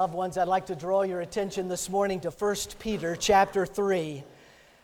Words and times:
Loved 0.00 0.14
ones, 0.14 0.38
I'd 0.38 0.46
like 0.46 0.66
to 0.66 0.76
draw 0.76 1.02
your 1.02 1.22
attention 1.22 1.66
this 1.66 1.90
morning 1.90 2.20
to 2.20 2.30
1 2.30 2.56
Peter 2.78 3.16
chapter 3.16 3.66
3. 3.66 4.22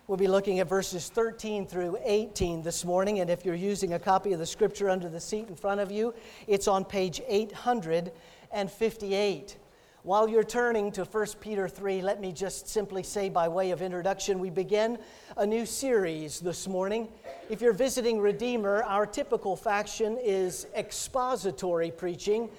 We'll 0.08 0.18
be 0.18 0.26
looking 0.26 0.58
at 0.58 0.68
verses 0.68 1.08
13 1.08 1.68
through 1.68 1.98
18 2.02 2.62
this 2.62 2.84
morning, 2.84 3.20
and 3.20 3.30
if 3.30 3.44
you're 3.44 3.54
using 3.54 3.92
a 3.92 3.98
copy 4.00 4.32
of 4.32 4.40
the 4.40 4.46
scripture 4.46 4.90
under 4.90 5.08
the 5.08 5.20
seat 5.20 5.46
in 5.46 5.54
front 5.54 5.80
of 5.80 5.92
you, 5.92 6.14
it's 6.48 6.66
on 6.66 6.84
page 6.84 7.22
858. 7.28 9.56
While 10.02 10.28
you're 10.28 10.42
turning 10.42 10.90
to 10.90 11.04
1 11.04 11.26
Peter 11.40 11.68
3, 11.68 12.02
let 12.02 12.20
me 12.20 12.32
just 12.32 12.66
simply 12.66 13.04
say 13.04 13.28
by 13.28 13.46
way 13.46 13.70
of 13.70 13.82
introduction, 13.82 14.40
we 14.40 14.50
begin 14.50 14.98
a 15.36 15.46
new 15.46 15.64
series 15.64 16.40
this 16.40 16.66
morning. 16.66 17.06
If 17.48 17.62
you're 17.62 17.72
visiting 17.72 18.18
Redeemer, 18.18 18.82
our 18.82 19.06
typical 19.06 19.54
faction 19.54 20.18
is 20.20 20.66
expository 20.74 21.92
preaching 21.92 22.50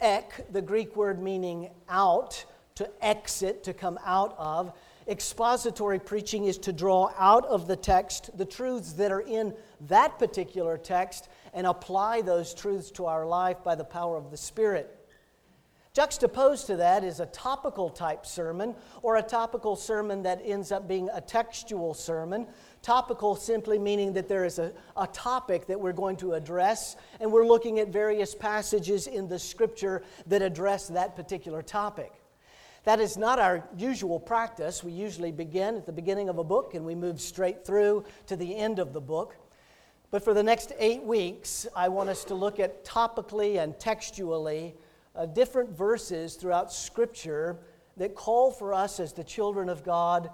ek, 0.00 0.46
the 0.52 0.62
Greek 0.62 0.96
word 0.96 1.20
meaning 1.20 1.70
out, 1.88 2.44
to 2.76 2.90
exit, 3.02 3.62
to 3.64 3.74
come 3.74 3.98
out 4.04 4.34
of. 4.38 4.72
Expository 5.06 5.98
preaching 5.98 6.44
is 6.44 6.56
to 6.58 6.72
draw 6.72 7.12
out 7.18 7.44
of 7.46 7.66
the 7.66 7.76
text 7.76 8.36
the 8.38 8.44
truths 8.44 8.92
that 8.94 9.10
are 9.10 9.20
in 9.20 9.54
that 9.88 10.18
particular 10.18 10.78
text 10.78 11.28
and 11.52 11.66
apply 11.66 12.22
those 12.22 12.54
truths 12.54 12.90
to 12.92 13.06
our 13.06 13.26
life 13.26 13.62
by 13.64 13.74
the 13.74 13.84
power 13.84 14.16
of 14.16 14.30
the 14.30 14.36
Spirit. 14.36 14.96
Juxtaposed 15.92 16.68
to 16.68 16.76
that 16.76 17.02
is 17.02 17.18
a 17.18 17.26
topical 17.26 17.90
type 17.90 18.24
sermon 18.24 18.76
or 19.02 19.16
a 19.16 19.22
topical 19.22 19.74
sermon 19.74 20.22
that 20.22 20.40
ends 20.44 20.70
up 20.70 20.86
being 20.86 21.08
a 21.12 21.20
textual 21.20 21.94
sermon. 21.94 22.46
Topical 22.82 23.36
simply 23.36 23.78
meaning 23.78 24.14
that 24.14 24.28
there 24.28 24.44
is 24.44 24.58
a, 24.58 24.72
a 24.96 25.06
topic 25.08 25.66
that 25.66 25.78
we're 25.78 25.92
going 25.92 26.16
to 26.16 26.32
address, 26.32 26.96
and 27.20 27.30
we're 27.30 27.46
looking 27.46 27.78
at 27.78 27.88
various 27.88 28.34
passages 28.34 29.06
in 29.06 29.28
the 29.28 29.38
scripture 29.38 30.02
that 30.26 30.40
address 30.40 30.88
that 30.88 31.14
particular 31.14 31.62
topic. 31.62 32.12
That 32.84 32.98
is 32.98 33.18
not 33.18 33.38
our 33.38 33.68
usual 33.76 34.18
practice. 34.18 34.82
We 34.82 34.92
usually 34.92 35.32
begin 35.32 35.76
at 35.76 35.84
the 35.84 35.92
beginning 35.92 36.30
of 36.30 36.38
a 36.38 36.44
book 36.44 36.72
and 36.74 36.86
we 36.86 36.94
move 36.94 37.20
straight 37.20 37.66
through 37.66 38.04
to 38.26 38.36
the 38.36 38.56
end 38.56 38.78
of 38.78 38.94
the 38.94 39.00
book. 39.00 39.36
But 40.10 40.24
for 40.24 40.32
the 40.32 40.42
next 40.42 40.72
eight 40.78 41.02
weeks, 41.02 41.66
I 41.76 41.88
want 41.88 42.08
us 42.08 42.24
to 42.24 42.34
look 42.34 42.58
at 42.58 42.84
topically 42.84 43.62
and 43.62 43.78
textually 43.78 44.74
uh, 45.14 45.26
different 45.26 45.70
verses 45.70 46.34
throughout 46.34 46.72
Scripture 46.72 47.58
that 47.96 48.14
call 48.14 48.50
for 48.50 48.72
us 48.72 48.98
as 48.98 49.12
the 49.12 49.24
children 49.24 49.68
of 49.68 49.84
God 49.84 50.30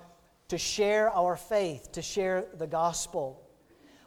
to 0.48 0.58
share 0.58 1.10
our 1.10 1.36
faith, 1.36 1.90
to 1.92 2.02
share 2.02 2.46
the 2.56 2.66
gospel. 2.66 3.42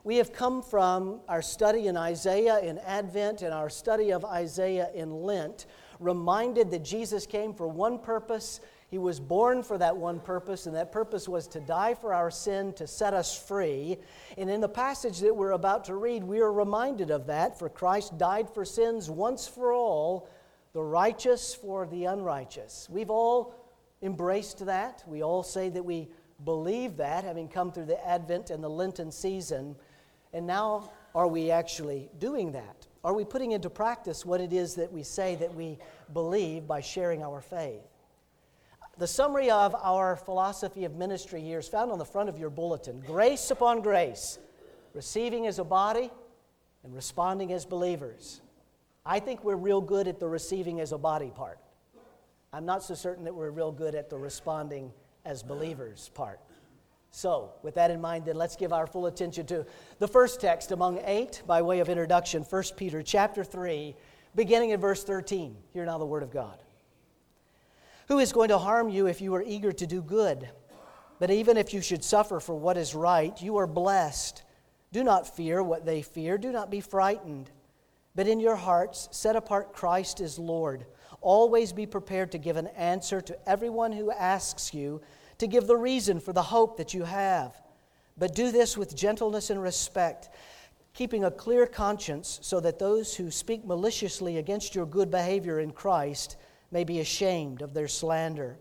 We 0.03 0.17
have 0.17 0.31
come 0.31 0.61
from 0.61 1.19
our 1.27 1.41
study 1.41 1.87
in 1.87 1.97
Isaiah 1.97 2.59
in 2.59 2.77
Advent 2.79 3.41
and 3.41 3.53
our 3.53 3.69
study 3.69 4.11
of 4.11 4.23
Isaiah 4.23 4.89
in 4.95 5.23
Lent, 5.23 5.65
reminded 5.99 6.71
that 6.71 6.83
Jesus 6.83 7.25
came 7.25 7.53
for 7.53 7.67
one 7.67 7.99
purpose. 7.99 8.61
He 8.89 8.97
was 8.97 9.19
born 9.19 9.61
for 9.61 9.77
that 9.77 9.97
one 9.97 10.21
purpose, 10.21 10.65
and 10.65 10.75
that 10.77 10.93
purpose 10.93 11.27
was 11.27 11.47
to 11.49 11.59
die 11.59 11.93
for 11.93 12.13
our 12.13 12.31
sin, 12.31 12.71
to 12.73 12.87
set 12.87 13.13
us 13.13 13.37
free. 13.37 13.97
And 14.37 14.49
in 14.49 14.61
the 14.61 14.69
passage 14.69 15.19
that 15.19 15.35
we're 15.35 15.51
about 15.51 15.83
to 15.85 15.95
read, 15.95 16.23
we 16.23 16.39
are 16.39 16.51
reminded 16.51 17.11
of 17.11 17.27
that. 17.27 17.59
For 17.59 17.67
Christ 17.67 18.17
died 18.17 18.49
for 18.49 18.63
sins 18.63 19.09
once 19.09 19.47
for 19.47 19.73
all 19.73 20.29
the 20.71 20.81
righteous 20.81 21.53
for 21.53 21.85
the 21.85 22.05
unrighteous. 22.05 22.87
We've 22.89 23.09
all 23.09 23.53
embraced 24.01 24.65
that. 24.65 25.03
We 25.05 25.23
all 25.23 25.43
say 25.43 25.69
that 25.69 25.83
we 25.83 26.07
believe 26.45 26.97
that, 26.97 27.23
having 27.23 27.47
come 27.47 27.71
through 27.71 27.85
the 27.85 28.07
Advent 28.07 28.49
and 28.49 28.63
the 28.63 28.69
Lenten 28.69 29.11
season. 29.11 29.75
And 30.33 30.45
now, 30.47 30.91
are 31.15 31.27
we 31.27 31.51
actually 31.51 32.09
doing 32.19 32.51
that? 32.53 32.87
Are 33.03 33.13
we 33.13 33.25
putting 33.25 33.51
into 33.51 33.69
practice 33.69 34.25
what 34.25 34.41
it 34.41 34.53
is 34.53 34.75
that 34.75 34.91
we 34.91 35.03
say 35.03 35.35
that 35.35 35.53
we 35.53 35.77
believe 36.13 36.67
by 36.67 36.81
sharing 36.81 37.23
our 37.23 37.41
faith? 37.41 37.81
The 38.97 39.07
summary 39.07 39.49
of 39.49 39.73
our 39.75 40.17
philosophy 40.17 40.83
of 40.83 40.95
ministry 40.95 41.41
here 41.41 41.59
is 41.59 41.69
found 41.69 41.91
on 41.91 41.97
the 41.97 42.05
front 42.05 42.27
of 42.27 42.37
your 42.37 42.49
bulletin 42.49 43.01
grace 43.05 43.49
upon 43.49 43.81
grace, 43.81 44.37
receiving 44.93 45.47
as 45.47 45.57
a 45.57 45.63
body 45.63 46.11
and 46.83 46.93
responding 46.93 47.53
as 47.53 47.65
believers. 47.65 48.41
I 49.05 49.21
think 49.21 49.43
we're 49.43 49.55
real 49.55 49.79
good 49.79 50.09
at 50.09 50.19
the 50.19 50.27
receiving 50.27 50.81
as 50.81 50.91
a 50.91 50.97
body 50.97 51.31
part. 51.33 51.59
I'm 52.51 52.65
not 52.65 52.83
so 52.83 52.93
certain 52.93 53.23
that 53.23 53.33
we're 53.33 53.51
real 53.51 53.71
good 53.71 53.95
at 53.95 54.09
the 54.09 54.17
responding 54.17 54.91
as 55.25 55.43
believers 55.43 56.09
part. 56.13 56.39
So, 57.11 57.51
with 57.63 57.75
that 57.75 57.91
in 57.91 57.99
mind, 57.99 58.25
then 58.25 58.35
let's 58.35 58.55
give 58.55 58.71
our 58.71 58.85
full 58.85 59.07
attention 59.07 59.45
to 59.47 59.65
the 59.97 60.07
first 60.07 60.39
text 60.39 60.71
among 60.71 60.99
eight 61.05 61.41
by 61.47 61.61
way 61.61 61.79
of 61.79 61.89
introduction, 61.89 62.43
1 62.43 62.63
Peter 62.77 63.01
chapter 63.01 63.43
3, 63.43 63.95
beginning 64.35 64.69
in 64.69 64.79
verse 64.79 65.03
13. 65.03 65.55
Hear 65.73 65.85
now 65.85 65.97
the 65.97 66.05
word 66.05 66.23
of 66.23 66.31
God. 66.31 66.57
Who 68.09 68.19
is 68.19 68.31
going 68.31 68.49
to 68.49 68.57
harm 68.57 68.89
you 68.89 69.07
if 69.07 69.21
you 69.21 69.33
are 69.35 69.43
eager 69.43 69.71
to 69.71 69.87
do 69.87 70.01
good? 70.01 70.49
But 71.19 71.31
even 71.31 71.57
if 71.57 71.73
you 71.73 71.81
should 71.81 72.03
suffer 72.03 72.39
for 72.39 72.55
what 72.55 72.77
is 72.77 72.95
right, 72.95 73.39
you 73.41 73.57
are 73.57 73.67
blessed. 73.67 74.43
Do 74.91 75.03
not 75.03 75.35
fear 75.35 75.61
what 75.61 75.85
they 75.85 76.01
fear, 76.01 76.37
do 76.37 76.51
not 76.51 76.71
be 76.71 76.79
frightened. 76.79 77.51
But 78.15 78.27
in 78.27 78.39
your 78.39 78.55
hearts, 78.55 79.09
set 79.11 79.35
apart 79.35 79.73
Christ 79.73 80.21
as 80.21 80.39
Lord. 80.39 80.85
Always 81.21 81.73
be 81.73 81.85
prepared 81.85 82.31
to 82.31 82.37
give 82.37 82.57
an 82.57 82.67
answer 82.67 83.21
to 83.21 83.49
everyone 83.49 83.91
who 83.91 84.11
asks 84.11 84.73
you, 84.73 85.01
to 85.37 85.47
give 85.47 85.67
the 85.67 85.77
reason 85.77 86.19
for 86.19 86.33
the 86.33 86.41
hope 86.41 86.77
that 86.77 86.93
you 86.93 87.03
have. 87.03 87.61
But 88.17 88.35
do 88.35 88.51
this 88.51 88.77
with 88.77 88.95
gentleness 88.95 89.49
and 89.49 89.61
respect, 89.61 90.29
keeping 90.93 91.23
a 91.23 91.31
clear 91.31 91.65
conscience, 91.65 92.39
so 92.41 92.59
that 92.59 92.79
those 92.79 93.15
who 93.15 93.31
speak 93.31 93.65
maliciously 93.65 94.37
against 94.37 94.75
your 94.75 94.85
good 94.85 95.09
behavior 95.09 95.59
in 95.59 95.71
Christ 95.71 96.35
may 96.71 96.83
be 96.83 96.99
ashamed 96.99 97.61
of 97.61 97.73
their 97.73 97.87
slander. 97.87 98.57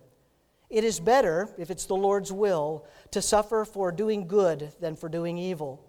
It 0.71 0.85
is 0.85 1.01
better, 1.01 1.49
if 1.59 1.71
it's 1.71 1.87
the 1.87 1.97
Lord's 1.97 2.33
will, 2.33 2.87
to 3.11 3.23
suffer 3.23 3.65
for 3.65 3.91
doing 3.91 4.29
good 4.29 4.73
than 4.81 4.97
for 4.97 5.09
doing 5.09 5.39
evil. 5.39 5.85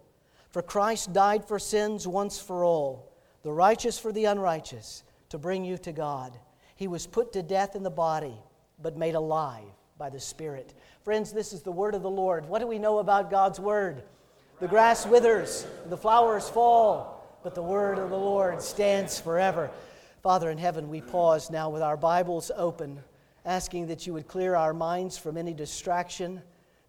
For 0.49 0.61
Christ 0.61 1.13
died 1.13 1.45
for 1.45 1.59
sins 1.59 2.07
once 2.07 2.39
for 2.39 2.63
all 2.63 3.09
the 3.41 3.51
righteous 3.51 3.97
for 3.97 4.11
the 4.11 4.25
unrighteous, 4.25 5.03
to 5.29 5.37
bring 5.37 5.63
you 5.63 5.77
to 5.77 5.91
God. 5.91 6.37
He 6.79 6.87
was 6.87 7.05
put 7.05 7.33
to 7.33 7.43
death 7.43 7.75
in 7.75 7.83
the 7.83 7.89
body, 7.89 8.35
but 8.81 8.95
made 8.95 9.15
alive 9.15 9.65
by 9.97 10.09
the 10.09 10.19
Spirit. 10.21 10.73
Friends, 11.03 11.33
this 11.33 11.51
is 11.51 11.61
the 11.61 11.73
word 11.73 11.93
of 11.93 12.03
the 12.03 12.09
Lord. 12.09 12.47
What 12.47 12.59
do 12.59 12.67
we 12.67 12.79
know 12.79 12.99
about 12.99 13.29
God's 13.29 13.59
word? 13.59 14.01
The 14.61 14.67
grass 14.69 15.05
withers, 15.05 15.67
the 15.89 15.97
flowers 15.97 16.47
fall, 16.47 17.37
but 17.43 17.53
the 17.53 17.61
word 17.61 17.99
of 17.99 18.09
the 18.09 18.17
Lord 18.17 18.61
stands 18.61 19.19
forever. 19.19 19.69
Father 20.23 20.49
in 20.51 20.57
heaven, 20.57 20.87
we 20.87 21.01
pause 21.01 21.51
now 21.51 21.69
with 21.69 21.81
our 21.81 21.97
Bibles 21.97 22.49
open, 22.55 23.03
asking 23.43 23.87
that 23.87 24.07
you 24.07 24.13
would 24.13 24.29
clear 24.29 24.55
our 24.55 24.73
minds 24.73 25.17
from 25.17 25.35
any 25.35 25.53
distraction, 25.53 26.41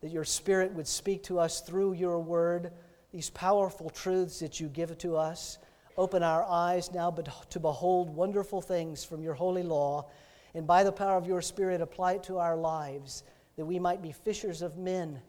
that 0.03 0.13
your 0.13 0.25
Spirit 0.25 0.73
would 0.73 0.87
speak 0.87 1.25
to 1.25 1.41
us 1.41 1.63
through 1.63 1.95
your 1.95 2.21
word, 2.21 2.71
these 3.11 3.31
powerful 3.31 3.91
truths 3.91 4.39
that 4.39 4.61
you 4.61 4.69
give 4.69 4.97
to 4.99 5.17
us. 5.17 5.59
Open 6.01 6.23
our 6.23 6.47
eyes 6.49 6.91
now 6.95 7.11
to 7.51 7.61
behold 7.61 8.09
wonderful 8.09 8.63
things 8.63 9.05
from 9.05 9.23
your 9.23 9.35
holy 9.35 9.63
law, 9.63 10.07
and 10.55 10.67
by 10.67 10.83
the 10.83 10.91
power 10.91 11.19
of 11.19 11.27
your 11.27 11.43
Spirit, 11.43 11.83
apply 11.83 12.15
it 12.15 12.23
to 12.23 12.39
our 12.39 12.57
lives, 12.57 13.23
that 13.59 13.67
we 13.67 13.79
might 13.79 14.01
be 14.01 14.11
fishers 14.11 14.63
of 14.63 14.79
men, 14.79 15.21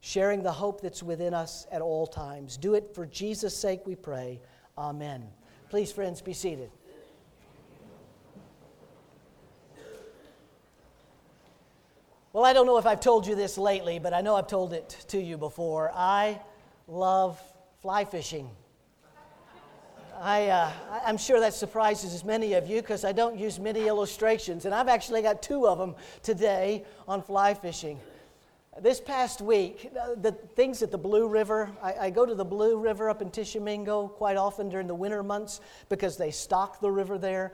sharing 0.00 0.42
the 0.42 0.52
hope 0.52 0.82
that's 0.82 1.02
within 1.02 1.32
us 1.32 1.66
at 1.72 1.80
all 1.80 2.06
times. 2.06 2.58
Do 2.58 2.74
it 2.74 2.94
for 2.94 3.06
Jesus' 3.06 3.56
sake, 3.56 3.86
we 3.86 3.94
pray. 3.94 4.38
Amen. 4.76 5.26
Please, 5.70 5.90
friends, 5.90 6.20
be 6.20 6.34
seated. 6.34 6.70
Well, 12.34 12.44
I 12.44 12.52
don't 12.52 12.66
know 12.66 12.76
if 12.76 12.84
I've 12.84 13.00
told 13.00 13.26
you 13.26 13.34
this 13.34 13.56
lately, 13.56 13.98
but 13.98 14.12
I 14.12 14.20
know 14.20 14.36
I've 14.36 14.46
told 14.46 14.74
it 14.74 14.90
to 15.08 15.18
you 15.18 15.38
before. 15.38 15.90
I 15.94 16.38
love 16.86 17.40
fly 17.80 18.04
fishing. 18.04 18.50
I, 20.20 20.48
uh, 20.48 20.72
I'm 21.06 21.16
sure 21.16 21.38
that 21.40 21.54
surprises 21.54 22.12
as 22.12 22.24
many 22.24 22.54
of 22.54 22.66
you 22.66 22.80
because 22.80 23.04
I 23.04 23.12
don't 23.12 23.38
use 23.38 23.60
many 23.60 23.86
illustrations, 23.86 24.64
and 24.64 24.74
I've 24.74 24.88
actually 24.88 25.22
got 25.22 25.42
two 25.42 25.68
of 25.68 25.78
them 25.78 25.94
today 26.22 26.84
on 27.06 27.22
fly 27.22 27.54
fishing. 27.54 28.00
This 28.80 29.00
past 29.00 29.40
week, 29.40 29.92
uh, 30.00 30.14
the 30.16 30.32
things 30.32 30.82
at 30.82 30.90
the 30.90 30.98
Blue 30.98 31.28
River, 31.28 31.70
I, 31.82 31.94
I, 31.94 32.10
go 32.10 32.26
to 32.26 32.34
the 32.34 32.44
Blue 32.44 32.78
River 32.78 33.10
up 33.10 33.22
in 33.22 33.30
Tishomingo 33.30 34.08
quite 34.08 34.36
often 34.36 34.68
during 34.68 34.86
the 34.86 34.94
winter 34.94 35.22
months 35.22 35.60
because 35.88 36.16
they 36.16 36.30
stock 36.30 36.80
the 36.80 36.90
river 36.90 37.18
there. 37.18 37.52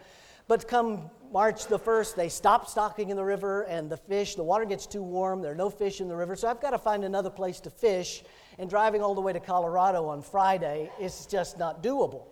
But 0.49 0.69
come 0.69 1.11
March 1.33 1.67
the 1.67 1.79
1st, 1.79 2.15
they 2.15 2.29
stop 2.29 2.69
stocking 2.69 3.11
in 3.11 3.17
the 3.17 3.25
river, 3.25 3.63
and 3.63 3.91
the 3.91 3.97
fish, 3.97 4.37
the 4.37 4.45
water 4.45 4.65
gets 4.65 4.87
too 4.87 5.03
warm, 5.03 5.41
there 5.41 5.53
are 5.53 5.57
no 5.57 5.71
fish 5.71 6.01
in 6.01 6.09
the 6.09 6.17
river, 6.17 6.37
so 6.37 6.49
I've 6.49 6.61
got 6.61 6.71
to 6.71 6.79
find 6.79 7.05
another 7.05 7.31
place 7.31 7.61
to 7.61 7.71
fish, 7.71 8.23
and 8.59 8.69
driving 8.69 9.03
all 9.03 9.15
the 9.15 9.23
way 9.23 9.33
to 9.33 9.41
Colorado 9.41 10.07
on 10.07 10.21
Friday 10.23 10.91
is 11.01 11.27
just 11.27 11.59
not 11.59 11.83
doable. 11.83 12.25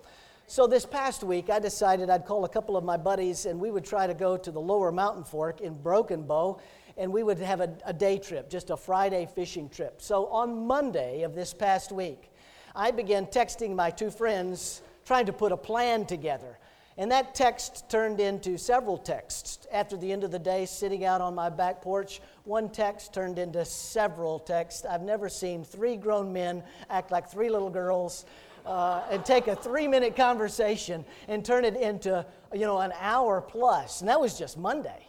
So 0.46 0.66
this 0.66 0.84
past 0.84 1.22
week, 1.22 1.48
I 1.48 1.58
decided 1.58 2.10
I'd 2.10 2.26
call 2.26 2.44
a 2.44 2.48
couple 2.48 2.76
of 2.76 2.84
my 2.84 2.96
buddies 2.96 3.46
and 3.46 3.58
we 3.58 3.70
would 3.70 3.84
try 3.84 4.06
to 4.06 4.14
go 4.14 4.36
to 4.36 4.50
the 4.50 4.60
lower 4.60 4.92
mountain 4.92 5.24
fork 5.24 5.60
in 5.60 5.74
Broken 5.74 6.22
Bow 6.22 6.60
and 6.98 7.10
we 7.10 7.22
would 7.22 7.38
have 7.38 7.60
a, 7.60 7.74
a, 7.86 7.92
day 7.92 8.18
trip, 8.18 8.50
just 8.50 8.68
a 8.68 8.76
Friday 8.76 9.26
fishing 9.34 9.68
trip. 9.70 10.02
So 10.02 10.26
on 10.26 10.66
Monday 10.66 11.22
of 11.22 11.34
this 11.34 11.54
past 11.54 11.90
week, 11.90 12.30
I 12.76 12.90
began 12.90 13.26
texting 13.26 13.74
my 13.74 13.90
two 13.90 14.10
friends 14.10 14.82
trying 15.06 15.26
to 15.26 15.32
put 15.32 15.52
a 15.52 15.56
plan 15.56 16.04
together. 16.04 16.58
And 16.98 17.10
that 17.10 17.34
text 17.34 17.88
turned 17.88 18.20
into 18.20 18.58
several 18.58 18.98
texts. 18.98 19.66
After 19.72 19.96
the 19.96 20.12
end 20.12 20.24
of 20.24 20.30
the 20.30 20.38
day, 20.38 20.66
sitting 20.66 21.06
out 21.06 21.22
on 21.22 21.34
my 21.34 21.48
back 21.48 21.80
porch, 21.80 22.20
one 22.44 22.68
text 22.68 23.14
turned 23.14 23.38
into 23.38 23.64
several 23.64 24.38
texts. 24.38 24.84
I've 24.84 25.00
never 25.00 25.30
seen 25.30 25.64
three 25.64 25.96
grown 25.96 26.30
men 26.32 26.62
act 26.90 27.10
like 27.10 27.30
three 27.30 27.48
little 27.48 27.70
girls 27.70 28.26
uh, 28.66 29.02
and 29.10 29.24
take 29.24 29.48
a 29.48 29.56
three 29.56 29.88
minute 29.88 30.16
conversation 30.16 31.04
and 31.28 31.44
turn 31.44 31.64
it 31.64 31.76
into, 31.76 32.24
you 32.52 32.60
know, 32.60 32.78
an 32.78 32.92
hour 32.98 33.40
plus. 33.40 34.00
And 34.00 34.08
that 34.08 34.20
was 34.20 34.38
just 34.38 34.58
Monday. 34.58 35.08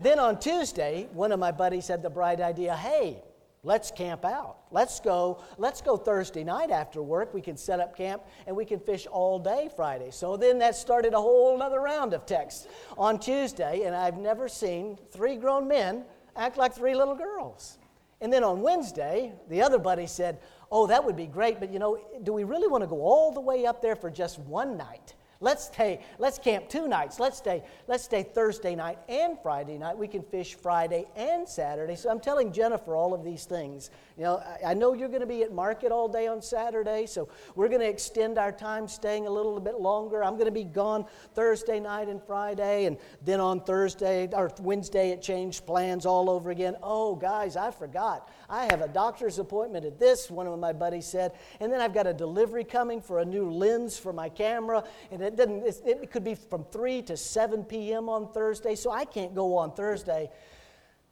Then 0.00 0.18
on 0.18 0.38
Tuesday, 0.38 1.08
one 1.12 1.32
of 1.32 1.40
my 1.40 1.50
buddies 1.50 1.88
had 1.88 2.02
the 2.02 2.10
bright 2.10 2.40
idea 2.40 2.76
hey, 2.76 3.22
let's 3.62 3.90
camp 3.90 4.24
out. 4.24 4.58
Let's 4.70 5.00
go, 5.00 5.42
let's 5.56 5.80
go 5.80 5.96
Thursday 5.96 6.44
night 6.44 6.70
after 6.70 7.02
work. 7.02 7.34
We 7.34 7.40
can 7.40 7.56
set 7.56 7.80
up 7.80 7.96
camp 7.96 8.22
and 8.46 8.56
we 8.56 8.64
can 8.64 8.78
fish 8.78 9.06
all 9.06 9.38
day 9.38 9.68
Friday. 9.74 10.10
So 10.10 10.36
then 10.36 10.58
that 10.58 10.76
started 10.76 11.14
a 11.14 11.20
whole 11.20 11.60
other 11.62 11.80
round 11.80 12.14
of 12.14 12.26
texts 12.26 12.68
on 12.96 13.18
Tuesday, 13.18 13.82
and 13.84 13.94
I've 13.94 14.18
never 14.18 14.48
seen 14.48 14.98
three 15.10 15.36
grown 15.36 15.66
men 15.66 16.04
act 16.36 16.56
like 16.56 16.74
three 16.74 16.94
little 16.94 17.14
girls. 17.14 17.78
And 18.20 18.32
then 18.32 18.42
on 18.42 18.62
Wednesday, 18.62 19.32
the 19.48 19.62
other 19.62 19.78
buddy 19.78 20.06
said, 20.06 20.38
Oh, 20.70 20.86
that 20.86 21.04
would 21.04 21.16
be 21.16 21.26
great, 21.26 21.60
but 21.60 21.72
you 21.72 21.78
know, 21.78 21.98
do 22.22 22.32
we 22.32 22.44
really 22.44 22.68
want 22.68 22.82
to 22.82 22.88
go 22.88 23.00
all 23.00 23.32
the 23.32 23.40
way 23.40 23.66
up 23.66 23.80
there 23.80 23.96
for 23.96 24.10
just 24.10 24.38
one 24.40 24.76
night? 24.76 25.14
Let's 25.40 25.66
stay, 25.66 26.00
let's 26.18 26.36
camp 26.36 26.68
two 26.68 26.88
nights. 26.88 27.20
Let's 27.20 27.38
stay, 27.38 27.62
let's 27.86 28.02
stay 28.02 28.24
Thursday 28.24 28.74
night 28.74 28.98
and 29.08 29.38
Friday 29.40 29.78
night. 29.78 29.96
We 29.96 30.08
can 30.08 30.22
fish 30.22 30.56
Friday 30.56 31.06
and 31.14 31.48
Saturday. 31.48 31.94
So 31.94 32.10
I'm 32.10 32.18
telling 32.18 32.52
Jennifer 32.52 32.96
all 32.96 33.14
of 33.14 33.22
these 33.22 33.44
things. 33.44 33.90
You 34.16 34.24
know, 34.24 34.38
I, 34.38 34.70
I 34.70 34.74
know 34.74 34.94
you're 34.94 35.08
going 35.08 35.20
to 35.20 35.28
be 35.28 35.44
at 35.44 35.52
market 35.52 35.92
all 35.92 36.08
day 36.08 36.26
on 36.26 36.42
Saturday, 36.42 37.06
so 37.06 37.28
we're 37.54 37.68
going 37.68 37.80
to 37.82 37.88
extend 37.88 38.36
our 38.36 38.50
time 38.50 38.88
staying 38.88 39.28
a 39.28 39.30
little 39.30 39.60
bit 39.60 39.78
longer. 39.78 40.24
I'm 40.24 40.34
going 40.34 40.46
to 40.46 40.50
be 40.50 40.64
gone 40.64 41.04
Thursday 41.34 41.78
night 41.78 42.08
and 42.08 42.20
Friday, 42.20 42.86
and 42.86 42.96
then 43.22 43.38
on 43.38 43.60
Thursday 43.60 44.28
or 44.32 44.50
Wednesday 44.60 45.10
it 45.10 45.22
changed 45.22 45.64
plans 45.66 46.04
all 46.04 46.30
over 46.30 46.50
again. 46.50 46.74
Oh, 46.82 47.14
guys, 47.14 47.56
I 47.56 47.70
forgot. 47.70 48.28
I 48.50 48.64
have 48.70 48.80
a 48.80 48.88
doctor's 48.88 49.38
appointment 49.38 49.84
at 49.84 49.98
this, 49.98 50.30
one 50.30 50.46
of 50.46 50.58
my 50.58 50.72
buddies 50.72 51.06
said, 51.06 51.32
and 51.60 51.72
then 51.72 51.80
I've 51.80 51.92
got 51.92 52.06
a 52.06 52.14
delivery 52.14 52.64
coming 52.64 53.00
for 53.00 53.18
a 53.20 53.24
new 53.24 53.50
lens 53.50 53.98
for 53.98 54.12
my 54.12 54.28
camera, 54.28 54.84
and 55.10 55.20
it 55.20 55.36
didn't. 55.36 55.64
It 55.84 56.10
could 56.10 56.24
be 56.24 56.34
from 56.34 56.64
three 56.64 57.02
to 57.02 57.16
seven 57.16 57.64
p.m. 57.64 58.08
on 58.08 58.32
Thursday, 58.32 58.74
so 58.74 58.90
I 58.90 59.04
can't 59.04 59.34
go 59.34 59.56
on 59.56 59.72
Thursday. 59.72 60.30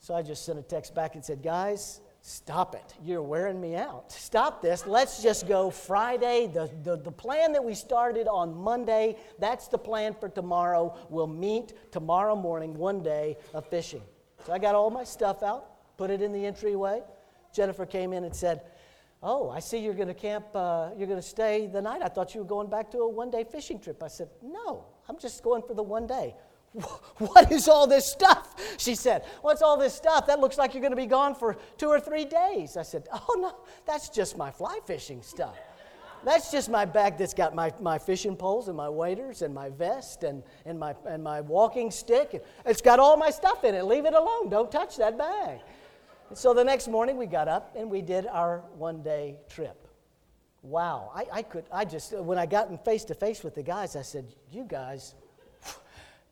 So 0.00 0.14
I 0.14 0.22
just 0.22 0.44
sent 0.44 0.58
a 0.58 0.62
text 0.62 0.94
back 0.94 1.14
and 1.14 1.24
said, 1.24 1.42
guys, 1.42 2.00
Stop 2.28 2.74
it. 2.74 2.94
You're 3.04 3.22
wearing 3.22 3.60
me 3.60 3.76
out. 3.76 4.10
Stop 4.10 4.60
this. 4.60 4.84
Let's 4.84 5.22
just 5.22 5.46
go 5.46 5.70
Friday. 5.70 6.50
The, 6.52 6.68
the, 6.82 6.96
the 6.96 7.12
plan 7.12 7.52
that 7.52 7.64
we 7.64 7.72
started 7.72 8.26
on 8.26 8.52
Monday, 8.52 9.16
that's 9.38 9.68
the 9.68 9.78
plan 9.78 10.12
for 10.12 10.28
tomorrow. 10.28 10.98
We'll 11.08 11.28
meet 11.28 11.92
tomorrow 11.92 12.34
morning, 12.34 12.74
one 12.74 13.00
day 13.00 13.36
of 13.54 13.64
fishing. 13.68 14.02
So 14.44 14.52
I 14.52 14.58
got 14.58 14.74
all 14.74 14.90
my 14.90 15.04
stuff 15.04 15.44
out, 15.44 15.96
put 15.96 16.10
it 16.10 16.20
in 16.20 16.32
the 16.32 16.44
entryway. 16.44 17.00
Jennifer 17.56 17.86
came 17.86 18.12
in 18.12 18.24
and 18.24 18.36
said, 18.36 18.60
Oh, 19.22 19.48
I 19.48 19.60
see 19.60 19.78
you're 19.78 19.94
going 19.94 20.08
to 20.08 20.14
camp, 20.14 20.44
uh, 20.54 20.90
you're 20.96 21.08
going 21.08 21.20
to 21.20 21.26
stay 21.26 21.66
the 21.66 21.80
night. 21.80 22.02
I 22.02 22.08
thought 22.08 22.34
you 22.34 22.42
were 22.42 22.46
going 22.46 22.68
back 22.68 22.90
to 22.90 22.98
a 22.98 23.08
one 23.08 23.30
day 23.30 23.44
fishing 23.50 23.80
trip. 23.80 24.02
I 24.02 24.08
said, 24.08 24.28
No, 24.42 24.84
I'm 25.08 25.18
just 25.18 25.42
going 25.42 25.62
for 25.62 25.74
the 25.74 25.82
one 25.82 26.06
day. 26.06 26.34
What 27.18 27.50
is 27.50 27.66
all 27.66 27.86
this 27.86 28.04
stuff? 28.04 28.54
She 28.76 28.94
said, 28.94 29.24
What's 29.40 29.62
all 29.62 29.78
this 29.78 29.94
stuff? 29.94 30.26
That 30.26 30.38
looks 30.38 30.58
like 30.58 30.74
you're 30.74 30.82
going 30.82 30.92
to 30.92 30.96
be 30.96 31.06
gone 31.06 31.34
for 31.34 31.56
two 31.78 31.88
or 31.88 31.98
three 31.98 32.26
days. 32.26 32.76
I 32.76 32.82
said, 32.82 33.08
Oh, 33.10 33.36
no, 33.40 33.56
that's 33.86 34.10
just 34.10 34.36
my 34.36 34.50
fly 34.50 34.78
fishing 34.84 35.22
stuff. 35.22 35.56
That's 36.24 36.50
just 36.50 36.68
my 36.68 36.84
bag 36.84 37.16
that's 37.18 37.34
got 37.34 37.54
my, 37.54 37.72
my 37.80 37.98
fishing 37.98 38.36
poles 38.36 38.68
and 38.68 38.76
my 38.76 38.88
waders 38.88 39.42
and 39.42 39.54
my 39.54 39.70
vest 39.70 40.24
and, 40.24 40.42
and, 40.66 40.78
my, 40.78 40.94
and 41.06 41.22
my 41.22 41.40
walking 41.40 41.90
stick. 41.90 42.44
It's 42.66 42.82
got 42.82 42.98
all 42.98 43.16
my 43.16 43.30
stuff 43.30 43.64
in 43.64 43.74
it. 43.74 43.84
Leave 43.84 44.04
it 44.04 44.14
alone. 44.14 44.50
Don't 44.50 44.70
touch 44.70 44.96
that 44.96 45.16
bag. 45.16 45.60
And 46.28 46.38
so 46.38 46.54
the 46.54 46.64
next 46.64 46.88
morning 46.88 47.16
we 47.16 47.26
got 47.26 47.48
up 47.48 47.74
and 47.76 47.90
we 47.90 48.02
did 48.02 48.26
our 48.26 48.62
one 48.76 49.02
day 49.02 49.36
trip. 49.48 49.88
Wow. 50.62 51.12
I, 51.14 51.26
I 51.32 51.42
could, 51.42 51.64
I 51.72 51.84
just, 51.84 52.12
when 52.12 52.38
I 52.38 52.46
got 52.46 52.70
in 52.70 52.78
face 52.78 53.04
to 53.04 53.14
face 53.14 53.44
with 53.44 53.54
the 53.54 53.62
guys, 53.62 53.94
I 53.96 54.02
said, 54.02 54.26
You 54.50 54.64
guys, 54.64 55.14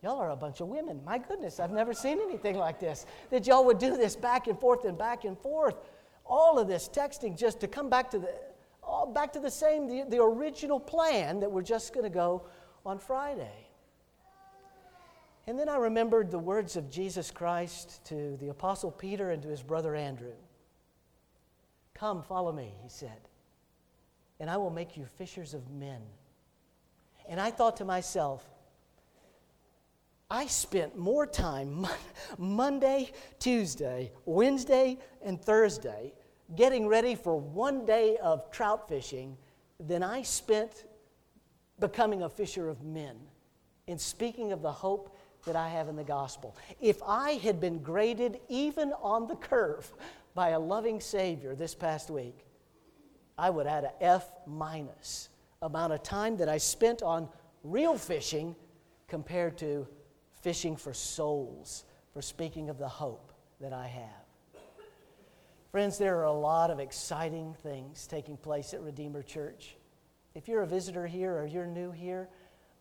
Y'all 0.05 0.21
are 0.21 0.33
a 0.33 0.37
bunch 0.37 0.61
of 0.61 0.69
women. 0.69 1.01
My 1.07 1.17
goodness, 1.17 1.59
I've 1.59 1.71
never 1.71 1.95
seen 1.95 2.21
anything 2.21 2.59
like 2.59 2.79
this. 2.79 3.07
That 3.31 3.47
y'all 3.47 3.65
would 3.65 3.79
do 3.79 3.97
this 3.97 4.15
back 4.15 4.49
and 4.49 4.61
forth 4.61 4.85
and 4.85 4.99
back 4.99 5.25
and 5.25 5.39
forth. 5.39 5.77
All 6.27 6.59
of 6.59 6.69
this 6.69 6.91
texting 6.93 7.39
just 7.39 7.59
to 7.61 7.69
come 7.69 7.89
back 7.89 8.11
to 8.11 8.19
the, 8.19 8.29
all 8.83 9.07
back 9.07 9.33
to 9.33 9.41
the 9.41 9.51
same, 9.51 9.89
the, 9.89 10.05
the 10.07 10.23
original 10.23 10.79
plan 10.79 11.41
that 11.41 11.51
we're 11.51 11.63
just 11.63 11.95
going 11.95 12.05
to 12.05 12.11
go 12.11 12.43
on 12.85 12.99
Friday. 12.99 13.64
And 15.47 15.59
then 15.59 15.69
I 15.69 15.77
remembered 15.77 16.31
the 16.31 16.39
words 16.39 16.77
of 16.77 16.91
Jesus 16.91 17.31
Christ 17.31 18.05
to 18.07 18.37
the 18.39 18.49
Apostle 18.49 18.91
Peter 18.91 19.31
and 19.31 19.43
to 19.43 19.49
his 19.49 19.63
brother 19.63 19.95
Andrew. 19.95 20.33
Come, 21.93 22.23
follow 22.23 22.51
me, 22.51 22.73
he 22.83 22.89
said, 22.89 23.29
and 24.41 24.49
I 24.51 24.57
will 24.57 24.71
make 24.71 24.97
you 24.97 25.05
fishers 25.05 25.55
of 25.55 25.71
men. 25.71 26.01
And 27.29 27.41
I 27.41 27.51
thought 27.51 27.77
to 27.77 27.85
myself, 27.85 28.45
I 30.31 30.47
spent 30.47 30.97
more 30.97 31.27
time 31.27 31.87
Monday, 32.39 33.13
Tuesday, 33.39 34.13
Wednesday, 34.25 34.99
and 35.23 35.41
Thursday 35.41 36.15
getting 36.57 36.89
ready 36.89 37.15
for 37.15 37.37
one 37.37 37.85
day 37.85 38.17
of 38.23 38.51
trout 38.51 38.89
fishing 38.89 39.37
than 39.79 40.03
I 40.03 40.23
spent 40.23 40.87
becoming 41.79 42.23
a 42.23 42.29
fisher 42.29 42.69
of 42.69 42.83
men 42.83 43.17
in 43.87 43.99
speaking 43.99 44.53
of 44.53 44.63
the 44.63 44.73
hope 44.73 45.15
that 45.47 45.57
I 45.57 45.69
have 45.69 45.89
in 45.89 45.97
the 45.97 46.05
gospel. 46.05 46.57
If 46.81 47.03
I 47.07 47.33
had 47.33 47.61
been 47.61 47.79
graded 47.79 48.41
even 48.49 48.93
on 49.03 49.27
the 49.27 49.37
curve 49.37 49.91
by 50.35 50.51
a 50.51 50.59
loving 50.59 51.01
Savior 51.01 51.55
this 51.55 51.75
past 51.75 52.11
week, 52.11 52.47
I 53.37 53.51
would 53.51 53.67
add 53.67 53.85
an 53.85 53.91
F 54.01 54.31
minus 54.47 55.29
amount 55.63 55.93
of 55.93 56.03
time 56.03 56.37
that 56.37 56.49
I 56.49 56.59
spent 56.59 57.03
on 57.03 57.29
real 57.63 57.97
fishing 57.97 58.55
compared 59.09 59.59
to 59.59 59.87
fishing 60.43 60.77
for 60.77 60.93
souls, 60.93 61.85
for 62.13 62.23
speaking 62.23 62.69
of 62.69 62.79
the 62.79 62.89
hope 62.89 63.33
that 63.61 63.73
I 63.73 63.87
have. 63.87 64.63
Friends, 65.71 65.99
there 65.99 66.19
are 66.19 66.25
a 66.25 66.33
lot 66.33 66.71
of 66.71 66.79
exciting 66.79 67.55
things 67.63 68.07
taking 68.07 68.37
place 68.37 68.75
at 68.75 68.83
Redeemer 68.83 69.23
Church. 69.23 69.75
If 70.35 70.47
you're 70.47 70.63
a 70.63 70.67
visitor 70.67 71.07
here 71.07 71.37
or 71.37 71.47
you're 71.47 71.67
new 71.67 71.91
here, 71.91 72.29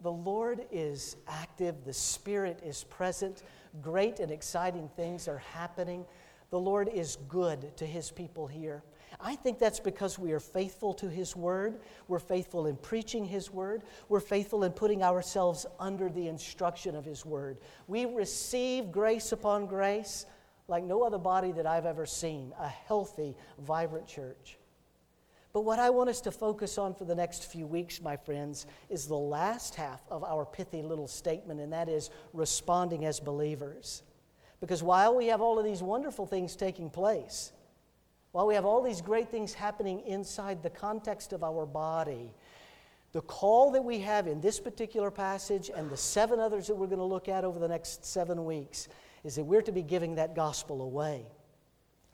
the 0.03 0.11
Lord 0.11 0.65
is 0.69 1.15
active, 1.27 1.85
the 1.85 1.93
Spirit 1.93 2.59
is 2.63 2.83
present, 2.83 3.43
great 3.81 4.19
and 4.19 4.31
exciting 4.31 4.89
things 4.95 5.27
are 5.29 5.37
happening. 5.37 6.05
The 6.51 6.59
Lord 6.59 6.89
is 6.89 7.17
good 7.29 7.75
to 7.77 7.85
His 7.85 8.11
people 8.11 8.45
here. 8.45 8.83
I 9.21 9.35
think 9.35 9.59
that's 9.59 9.79
because 9.79 10.19
we 10.19 10.33
are 10.33 10.39
faithful 10.39 10.93
to 10.95 11.09
His 11.09 11.35
Word. 11.35 11.79
We're 12.09 12.19
faithful 12.19 12.67
in 12.67 12.75
preaching 12.75 13.23
His 13.25 13.49
Word. 13.49 13.83
We're 14.09 14.19
faithful 14.19 14.65
in 14.65 14.73
putting 14.73 15.03
ourselves 15.03 15.65
under 15.79 16.09
the 16.09 16.27
instruction 16.27 16.95
of 16.95 17.05
His 17.05 17.25
Word. 17.25 17.57
We 17.87 18.05
receive 18.05 18.91
grace 18.91 19.31
upon 19.31 19.67
grace 19.67 20.25
like 20.67 20.83
no 20.83 21.03
other 21.03 21.17
body 21.17 21.53
that 21.53 21.65
I've 21.65 21.85
ever 21.85 22.05
seen 22.05 22.51
a 22.59 22.67
healthy, 22.67 23.35
vibrant 23.59 24.07
church. 24.07 24.57
But 25.53 25.65
what 25.65 25.77
I 25.77 25.91
want 25.91 26.09
us 26.09 26.19
to 26.21 26.31
focus 26.31 26.79
on 26.79 26.95
for 26.95 27.05
the 27.05 27.13
next 27.13 27.45
few 27.45 27.67
weeks, 27.67 28.01
my 28.01 28.17
friends, 28.17 28.65
is 28.89 29.07
the 29.07 29.15
last 29.15 29.75
half 29.75 30.01
of 30.09 30.23
our 30.23 30.45
pithy 30.45 30.81
little 30.81 31.07
statement, 31.07 31.59
and 31.59 31.71
that 31.71 31.87
is 31.87 32.09
responding 32.33 33.05
as 33.05 33.19
believers. 33.19 34.01
Because 34.59 34.81
while 34.81 35.15
we 35.15 35.27
have 35.27 35.41
all 35.41 35.59
of 35.59 35.65
these 35.65 35.83
wonderful 35.83 36.25
things 36.25 36.55
taking 36.55 36.89
place, 36.89 37.51
while 38.31 38.47
we 38.47 38.55
have 38.55 38.65
all 38.65 38.81
these 38.81 38.99
great 38.99 39.29
things 39.29 39.53
happening 39.53 39.99
inside 40.07 40.63
the 40.63 40.71
context 40.71 41.33
of 41.33 41.43
our 41.43 41.67
body, 41.67 42.33
the 43.11 43.21
call 43.21 43.69
that 43.71 43.83
we 43.83 43.99
have 43.99 44.25
in 44.25 44.41
this 44.41 44.59
particular 44.59 45.11
passage 45.11 45.69
and 45.75 45.87
the 45.87 45.97
seven 45.97 46.39
others 46.39 46.65
that 46.65 46.73
we're 46.73 46.87
going 46.87 46.97
to 46.97 47.05
look 47.05 47.29
at 47.29 47.43
over 47.43 47.59
the 47.59 47.67
next 47.67 48.03
seven 48.03 48.43
weeks 48.43 48.87
is 49.23 49.35
that 49.35 49.43
we're 49.43 49.61
to 49.61 49.71
be 49.71 49.83
giving 49.83 50.15
that 50.15 50.35
gospel 50.35 50.81
away 50.81 51.27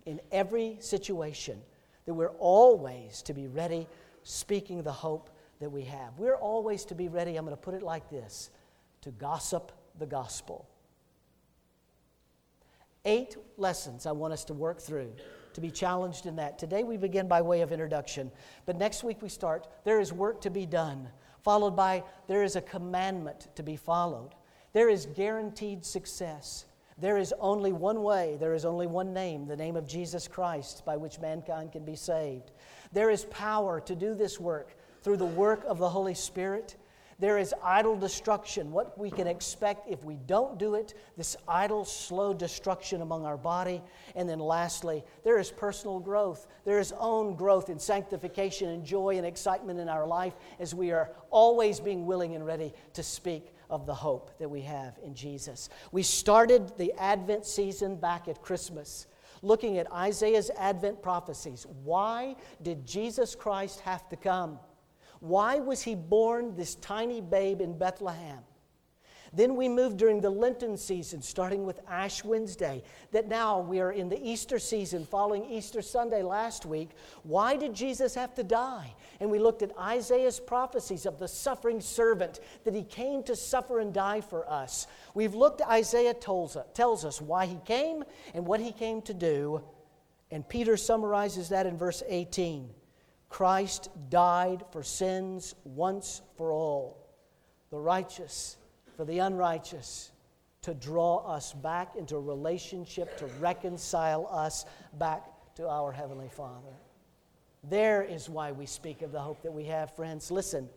in 0.05 0.19
every 0.29 0.75
situation, 0.81 1.61
that 2.09 2.15
we're 2.15 2.33
always 2.39 3.21
to 3.21 3.35
be 3.35 3.45
ready 3.45 3.87
speaking 4.23 4.81
the 4.81 4.91
hope 4.91 5.29
that 5.59 5.69
we 5.69 5.83
have. 5.83 6.17
We're 6.17 6.37
always 6.37 6.83
to 6.85 6.95
be 6.95 7.07
ready, 7.07 7.35
I'm 7.35 7.45
going 7.45 7.55
to 7.55 7.61
put 7.61 7.75
it 7.75 7.83
like 7.83 8.09
this, 8.09 8.49
to 9.01 9.11
gossip 9.11 9.71
the 9.99 10.07
gospel. 10.07 10.67
Eight 13.05 13.37
lessons 13.57 14.07
I 14.07 14.11
want 14.11 14.33
us 14.33 14.43
to 14.45 14.55
work 14.55 14.81
through 14.81 15.13
to 15.53 15.61
be 15.61 15.69
challenged 15.69 16.25
in 16.25 16.35
that. 16.37 16.57
Today 16.57 16.83
we 16.83 16.97
begin 16.97 17.27
by 17.27 17.43
way 17.43 17.61
of 17.61 17.71
introduction, 17.71 18.31
but 18.65 18.75
next 18.75 19.03
week 19.03 19.21
we 19.21 19.29
start 19.29 19.67
there 19.83 19.99
is 19.99 20.11
work 20.11 20.41
to 20.41 20.49
be 20.49 20.65
done, 20.65 21.09
followed 21.43 21.75
by 21.75 22.03
there 22.27 22.41
is 22.41 22.55
a 22.55 22.61
commandment 22.61 23.49
to 23.55 23.61
be 23.61 23.75
followed. 23.75 24.31
There 24.73 24.89
is 24.89 25.05
guaranteed 25.05 25.85
success. 25.85 26.65
There 27.01 27.17
is 27.17 27.33
only 27.39 27.71
one 27.71 28.03
way, 28.03 28.35
there 28.39 28.53
is 28.53 28.65
only 28.65 28.85
one 28.85 29.13
name, 29.13 29.47
the 29.47 29.55
name 29.55 29.77
of 29.77 29.87
Jesus 29.87 30.27
Christ, 30.27 30.83
by 30.85 30.97
which 30.97 31.19
mankind 31.19 31.71
can 31.71 31.85
be 31.85 31.95
saved. 31.95 32.51
There 32.91 33.09
is 33.09 33.23
power 33.25 33.79
to 33.81 33.95
do 33.95 34.13
this 34.13 34.39
work 34.39 34.75
through 35.01 35.17
the 35.17 35.25
work 35.25 35.63
of 35.65 35.77
the 35.77 35.87
Holy 35.87 36.13
Spirit. 36.13 36.75
There 37.17 37.37
is 37.37 37.53
idle 37.63 37.97
destruction, 37.97 38.71
what 38.71 38.97
we 38.97 39.11
can 39.11 39.27
expect 39.27 39.89
if 39.89 40.03
we 40.03 40.15
don't 40.25 40.57
do 40.57 40.75
it, 40.75 40.93
this 41.15 41.37
idle, 41.47 41.85
slow 41.85 42.33
destruction 42.33 43.01
among 43.01 43.25
our 43.25 43.37
body. 43.37 43.81
And 44.15 44.27
then 44.27 44.39
lastly, 44.39 45.03
there 45.23 45.37
is 45.37 45.51
personal 45.51 45.99
growth. 45.99 46.47
There 46.65 46.79
is 46.79 46.93
own 46.97 47.35
growth 47.35 47.69
in 47.69 47.79
sanctification 47.79 48.69
and 48.69 48.85
joy 48.85 49.17
and 49.17 49.25
excitement 49.25 49.79
in 49.79 49.89
our 49.89 50.07
life 50.07 50.33
as 50.59 50.75
we 50.75 50.91
are 50.91 51.11
always 51.29 51.79
being 51.79 52.05
willing 52.05 52.35
and 52.35 52.45
ready 52.45 52.73
to 52.93 53.03
speak 53.03 53.53
of 53.69 53.85
the 53.85 53.93
hope 53.93 54.37
that 54.39 54.49
we 54.49 54.61
have 54.61 54.97
in 55.03 55.13
Jesus. 55.13 55.69
We 55.91 56.03
started 56.03 56.77
the 56.77 56.93
Advent 56.97 57.45
season 57.45 57.95
back 57.95 58.27
at 58.27 58.41
Christmas 58.41 59.07
looking 59.41 59.77
at 59.77 59.91
Isaiah's 59.91 60.51
Advent 60.57 61.01
prophecies. 61.01 61.65
Why 61.83 62.35
did 62.61 62.85
Jesus 62.85 63.35
Christ 63.35 63.79
have 63.81 64.07
to 64.09 64.15
come? 64.15 64.59
Why 65.19 65.59
was 65.59 65.81
he 65.81 65.95
born, 65.95 66.55
this 66.55 66.75
tiny 66.75 67.21
babe 67.21 67.61
in 67.61 67.77
Bethlehem? 67.77 68.39
Then 69.33 69.55
we 69.55 69.69
moved 69.69 69.97
during 69.97 70.21
the 70.21 70.29
Lenten 70.29 70.75
season, 70.75 71.21
starting 71.21 71.65
with 71.65 71.79
Ash 71.87 72.23
Wednesday, 72.23 72.83
that 73.11 73.27
now 73.27 73.59
we 73.59 73.79
are 73.79 73.91
in 73.91 74.09
the 74.09 74.19
Easter 74.21 74.57
season 74.57 75.05
following 75.05 75.45
Easter 75.45 75.81
Sunday 75.81 76.23
last 76.23 76.65
week. 76.65 76.89
Why 77.23 77.55
did 77.55 77.73
Jesus 77.73 78.15
have 78.15 78.33
to 78.35 78.43
die? 78.43 78.93
And 79.19 79.29
we 79.29 79.39
looked 79.39 79.61
at 79.61 79.77
Isaiah's 79.77 80.39
prophecies 80.39 81.05
of 81.05 81.19
the 81.19 81.27
suffering 81.27 81.81
servant, 81.81 82.39
that 82.63 82.73
he 82.73 82.83
came 82.83 83.23
to 83.23 83.35
suffer 83.35 83.79
and 83.79 83.93
die 83.93 84.21
for 84.21 84.49
us. 84.49 84.87
We've 85.13 85.35
looked, 85.35 85.61
Isaiah 85.61 86.13
tells 86.13 86.57
tells 86.73 87.05
us 87.05 87.21
why 87.21 87.45
he 87.45 87.57
came 87.65 88.03
and 88.33 88.45
what 88.45 88.59
he 88.59 88.71
came 88.71 89.01
to 89.03 89.13
do. 89.13 89.61
And 90.31 90.47
Peter 90.47 90.77
summarizes 90.77 91.49
that 91.49 91.65
in 91.65 91.77
verse 91.77 92.03
18. 92.07 92.69
Christ 93.29 93.89
died 94.09 94.63
for 94.71 94.81
sins 94.81 95.53
once 95.63 96.21
for 96.35 96.51
all, 96.51 97.09
the 97.69 97.79
righteous 97.79 98.57
for 98.99 99.05
the 99.05 99.19
unrighteous, 99.19 100.11
to 100.61 100.73
draw 100.73 101.19
us 101.19 101.53
back 101.53 101.95
into 101.95 102.17
a 102.17 102.19
relationship, 102.19 103.17
to 103.17 103.27
reconcile 103.39 104.27
us 104.29 104.65
back 104.97 105.23
to 105.55 105.69
our 105.69 105.93
Heavenly 105.93 106.27
Father. 106.27 106.75
There 107.69 108.03
is 108.03 108.27
why 108.27 108.51
we 108.51 108.65
speak 108.65 109.01
of 109.01 109.13
the 109.13 109.21
hope 109.21 109.41
that 109.43 109.53
we 109.53 109.63
have, 109.63 109.95
friends. 109.95 110.31
Listen, 110.31 110.67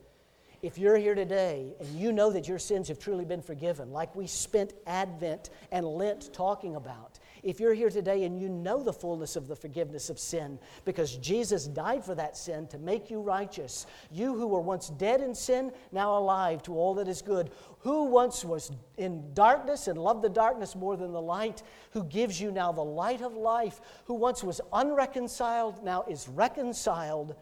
if 0.61 0.77
you're 0.77 0.95
here 0.95 1.15
today 1.15 1.73
and 1.81 1.99
you 1.99 2.13
know 2.13 2.31
that 2.31 2.47
your 2.47 2.59
sins 2.59 2.87
have 2.87 2.97
truly 2.97 3.25
been 3.25 3.41
forgiven, 3.41 3.91
like 3.91 4.15
we 4.15 4.25
spent 4.25 4.71
Advent 4.87 5.49
and 5.73 5.85
Lent 5.85 6.31
talking 6.31 6.77
about, 6.77 7.12
if 7.43 7.59
you're 7.59 7.73
here 7.73 7.89
today 7.89 8.23
and 8.23 8.39
you 8.39 8.49
know 8.49 8.81
the 8.81 8.93
fullness 8.93 9.35
of 9.35 9.47
the 9.47 9.55
forgiveness 9.55 10.09
of 10.09 10.17
sin 10.17 10.57
because 10.85 11.17
Jesus 11.17 11.67
died 11.67 12.03
for 12.03 12.15
that 12.15 12.37
sin 12.37 12.67
to 12.67 12.77
make 12.77 13.11
you 13.11 13.21
righteous, 13.21 13.85
you 14.11 14.35
who 14.35 14.47
were 14.47 14.61
once 14.61 14.89
dead 14.89 15.21
in 15.21 15.35
sin, 15.35 15.71
now 15.91 16.17
alive 16.17 16.63
to 16.63 16.73
all 16.73 16.93
that 16.95 17.07
is 17.07 17.21
good, 17.21 17.51
who 17.79 18.05
once 18.05 18.45
was 18.45 18.71
in 18.97 19.33
darkness 19.33 19.87
and 19.87 19.97
loved 19.97 20.21
the 20.21 20.29
darkness 20.29 20.75
more 20.75 20.95
than 20.95 21.11
the 21.11 21.21
light, 21.21 21.63
who 21.91 22.03
gives 22.05 22.39
you 22.39 22.51
now 22.51 22.71
the 22.71 22.81
light 22.81 23.21
of 23.21 23.35
life, 23.35 23.81
who 24.05 24.13
once 24.13 24.43
was 24.43 24.61
unreconciled, 24.71 25.83
now 25.83 26.03
is 26.09 26.29
reconciled 26.29 27.35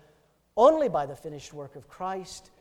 only 0.58 0.89
by 0.89 1.05
the 1.05 1.15
finished 1.15 1.53
work 1.53 1.75
of 1.75 1.88
Christ 1.88 2.51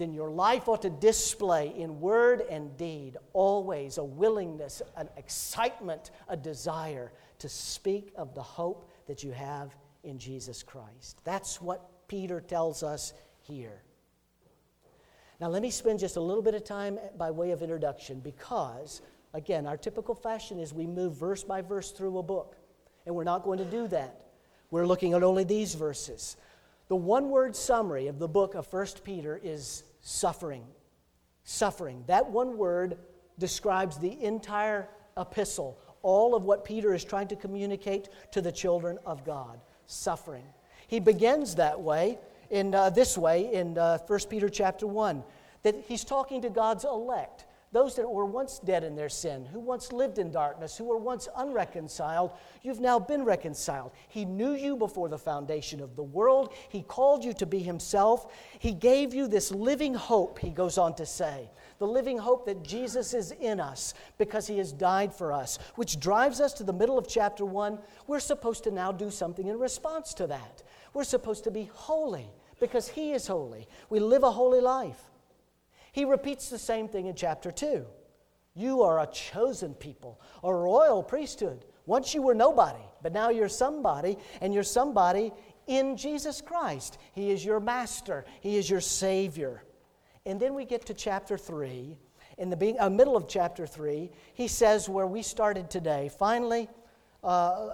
then 0.00 0.14
your 0.14 0.30
life 0.30 0.66
ought 0.68 0.82
to 0.82 0.90
display 0.90 1.74
in 1.76 2.00
word 2.00 2.42
and 2.48 2.76
deed 2.76 3.16
always 3.34 3.98
a 3.98 4.04
willingness, 4.04 4.80
an 4.96 5.08
excitement, 5.16 6.10
a 6.28 6.36
desire 6.36 7.12
to 7.38 7.48
speak 7.48 8.12
of 8.16 8.34
the 8.34 8.42
hope 8.42 8.90
that 9.06 9.22
you 9.22 9.30
have 9.30 9.76
in 10.02 10.18
Jesus 10.18 10.62
Christ. 10.62 11.20
That's 11.24 11.60
what 11.60 12.08
Peter 12.08 12.40
tells 12.40 12.82
us 12.82 13.12
here. 13.40 13.82
Now, 15.38 15.48
let 15.48 15.60
me 15.60 15.70
spend 15.70 15.98
just 15.98 16.16
a 16.16 16.20
little 16.20 16.42
bit 16.42 16.54
of 16.54 16.64
time 16.64 16.98
by 17.18 17.30
way 17.30 17.50
of 17.50 17.62
introduction 17.62 18.20
because, 18.20 19.02
again, 19.34 19.66
our 19.66 19.76
typical 19.76 20.14
fashion 20.14 20.58
is 20.58 20.72
we 20.72 20.86
move 20.86 21.14
verse 21.14 21.42
by 21.42 21.60
verse 21.60 21.90
through 21.90 22.18
a 22.18 22.22
book, 22.22 22.56
and 23.04 23.14
we're 23.14 23.24
not 23.24 23.42
going 23.42 23.58
to 23.58 23.64
do 23.64 23.86
that. 23.88 24.22
We're 24.70 24.86
looking 24.86 25.12
at 25.14 25.22
only 25.22 25.44
these 25.44 25.74
verses. 25.74 26.36
The 26.88 26.96
one 26.96 27.30
word 27.30 27.54
summary 27.54 28.06
of 28.06 28.18
the 28.18 28.28
book 28.28 28.54
of 28.54 28.70
1 28.72 28.86
Peter 29.04 29.40
is 29.42 29.84
suffering. 30.00 30.64
Suffering. 31.44 32.04
That 32.06 32.30
one 32.30 32.56
word 32.56 32.98
describes 33.38 33.98
the 33.98 34.22
entire 34.22 34.88
epistle, 35.16 35.78
all 36.02 36.34
of 36.34 36.44
what 36.44 36.64
Peter 36.64 36.94
is 36.94 37.04
trying 37.04 37.28
to 37.28 37.36
communicate 37.36 38.08
to 38.32 38.40
the 38.40 38.52
children 38.52 38.98
of 39.04 39.24
God. 39.24 39.60
Suffering. 39.86 40.44
He 40.86 41.00
begins 41.00 41.54
that 41.56 41.80
way, 41.80 42.18
in 42.50 42.74
uh, 42.74 42.90
this 42.90 43.16
way, 43.16 43.52
in 43.52 43.78
uh, 43.78 43.98
1 44.06 44.20
Peter 44.28 44.48
chapter 44.48 44.86
1, 44.86 45.22
that 45.62 45.76
he's 45.86 46.04
talking 46.04 46.42
to 46.42 46.50
God's 46.50 46.84
elect 46.84 47.44
those 47.72 47.94
that 47.94 48.10
were 48.10 48.24
once 48.24 48.58
dead 48.58 48.82
in 48.82 48.96
their 48.96 49.08
sin, 49.08 49.46
who 49.46 49.60
once 49.60 49.92
lived 49.92 50.18
in 50.18 50.32
darkness, 50.32 50.76
who 50.76 50.84
were 50.84 50.96
once 50.96 51.28
unreconciled, 51.36 52.32
you've 52.62 52.80
now 52.80 52.98
been 52.98 53.24
reconciled. 53.24 53.92
He 54.08 54.24
knew 54.24 54.54
you 54.54 54.76
before 54.76 55.08
the 55.08 55.18
foundation 55.18 55.80
of 55.80 55.94
the 55.94 56.02
world. 56.02 56.52
He 56.68 56.82
called 56.82 57.24
you 57.24 57.32
to 57.34 57.46
be 57.46 57.60
Himself. 57.60 58.32
He 58.58 58.72
gave 58.72 59.14
you 59.14 59.28
this 59.28 59.52
living 59.52 59.94
hope, 59.94 60.40
he 60.40 60.50
goes 60.50 60.78
on 60.78 60.96
to 60.96 61.06
say. 61.06 61.48
The 61.78 61.86
living 61.86 62.18
hope 62.18 62.44
that 62.46 62.64
Jesus 62.64 63.14
is 63.14 63.30
in 63.30 63.60
us 63.60 63.94
because 64.18 64.48
He 64.48 64.58
has 64.58 64.72
died 64.72 65.14
for 65.14 65.32
us, 65.32 65.58
which 65.76 66.00
drives 66.00 66.40
us 66.40 66.52
to 66.54 66.64
the 66.64 66.72
middle 66.72 66.98
of 66.98 67.08
chapter 67.08 67.44
1. 67.44 67.78
We're 68.08 68.20
supposed 68.20 68.64
to 68.64 68.72
now 68.72 68.90
do 68.90 69.10
something 69.10 69.46
in 69.46 69.58
response 69.58 70.12
to 70.14 70.26
that. 70.26 70.62
We're 70.92 71.04
supposed 71.04 71.44
to 71.44 71.50
be 71.52 71.70
holy 71.72 72.26
because 72.58 72.88
He 72.88 73.12
is 73.12 73.28
holy. 73.28 73.68
We 73.88 74.00
live 74.00 74.24
a 74.24 74.30
holy 74.32 74.60
life. 74.60 75.09
He 75.92 76.04
repeats 76.04 76.48
the 76.48 76.58
same 76.58 76.88
thing 76.88 77.06
in 77.06 77.14
chapter 77.14 77.50
2. 77.50 77.84
You 78.54 78.82
are 78.82 79.00
a 79.00 79.06
chosen 79.06 79.74
people, 79.74 80.20
a 80.42 80.52
royal 80.52 81.02
priesthood. 81.02 81.64
Once 81.86 82.14
you 82.14 82.22
were 82.22 82.34
nobody, 82.34 82.82
but 83.02 83.12
now 83.12 83.30
you're 83.30 83.48
somebody, 83.48 84.18
and 84.40 84.52
you're 84.52 84.62
somebody 84.62 85.32
in 85.66 85.96
Jesus 85.96 86.40
Christ. 86.40 86.98
He 87.12 87.30
is 87.30 87.44
your 87.44 87.60
master, 87.60 88.24
He 88.40 88.56
is 88.56 88.68
your 88.68 88.80
Savior. 88.80 89.64
And 90.26 90.38
then 90.38 90.54
we 90.54 90.64
get 90.64 90.86
to 90.86 90.94
chapter 90.94 91.38
3. 91.38 91.96
In 92.38 92.50
the 92.50 92.76
uh, 92.78 92.90
middle 92.90 93.16
of 93.16 93.28
chapter 93.28 93.66
3, 93.66 94.10
he 94.34 94.48
says, 94.48 94.88
where 94.88 95.06
we 95.06 95.22
started 95.22 95.68
today, 95.68 96.10
finally, 96.18 96.68
uh, 97.22 97.68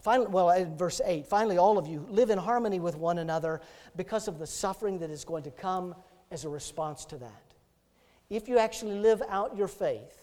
finally, 0.00 0.28
well, 0.28 0.50
in 0.50 0.76
verse 0.76 1.00
8, 1.04 1.26
finally, 1.26 1.58
all 1.58 1.78
of 1.78 1.86
you 1.86 2.06
live 2.10 2.30
in 2.30 2.38
harmony 2.38 2.80
with 2.80 2.96
one 2.96 3.18
another 3.18 3.60
because 3.96 4.26
of 4.26 4.38
the 4.38 4.46
suffering 4.46 4.98
that 4.98 5.10
is 5.10 5.24
going 5.24 5.44
to 5.44 5.50
come 5.50 5.94
as 6.32 6.44
a 6.44 6.48
response 6.48 7.04
to 7.06 7.18
that 7.18 7.49
if 8.30 8.48
you 8.48 8.58
actually 8.58 8.98
live 8.98 9.22
out 9.28 9.56
your 9.56 9.68
faith 9.68 10.16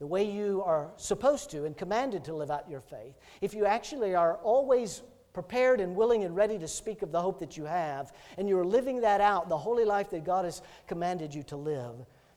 the 0.00 0.06
way 0.06 0.28
you 0.28 0.62
are 0.66 0.90
supposed 0.96 1.50
to 1.52 1.64
and 1.64 1.76
commanded 1.76 2.24
to 2.24 2.34
live 2.34 2.50
out 2.50 2.68
your 2.68 2.80
faith, 2.80 3.14
if 3.40 3.54
you 3.54 3.64
actually 3.64 4.14
are 4.14 4.34
always 4.38 5.02
prepared 5.32 5.80
and 5.80 5.94
willing 5.94 6.24
and 6.24 6.36
ready 6.36 6.58
to 6.58 6.68
speak 6.68 7.02
of 7.02 7.12
the 7.12 7.20
hope 7.20 7.38
that 7.38 7.56
you 7.56 7.64
have, 7.64 8.12
and 8.36 8.48
you're 8.48 8.64
living 8.64 9.00
that 9.00 9.20
out, 9.20 9.48
the 9.48 9.56
holy 9.56 9.84
life 9.84 10.10
that 10.10 10.24
God 10.24 10.44
has 10.44 10.62
commanded 10.86 11.34
you 11.34 11.42
to 11.44 11.56
live, 11.56 11.94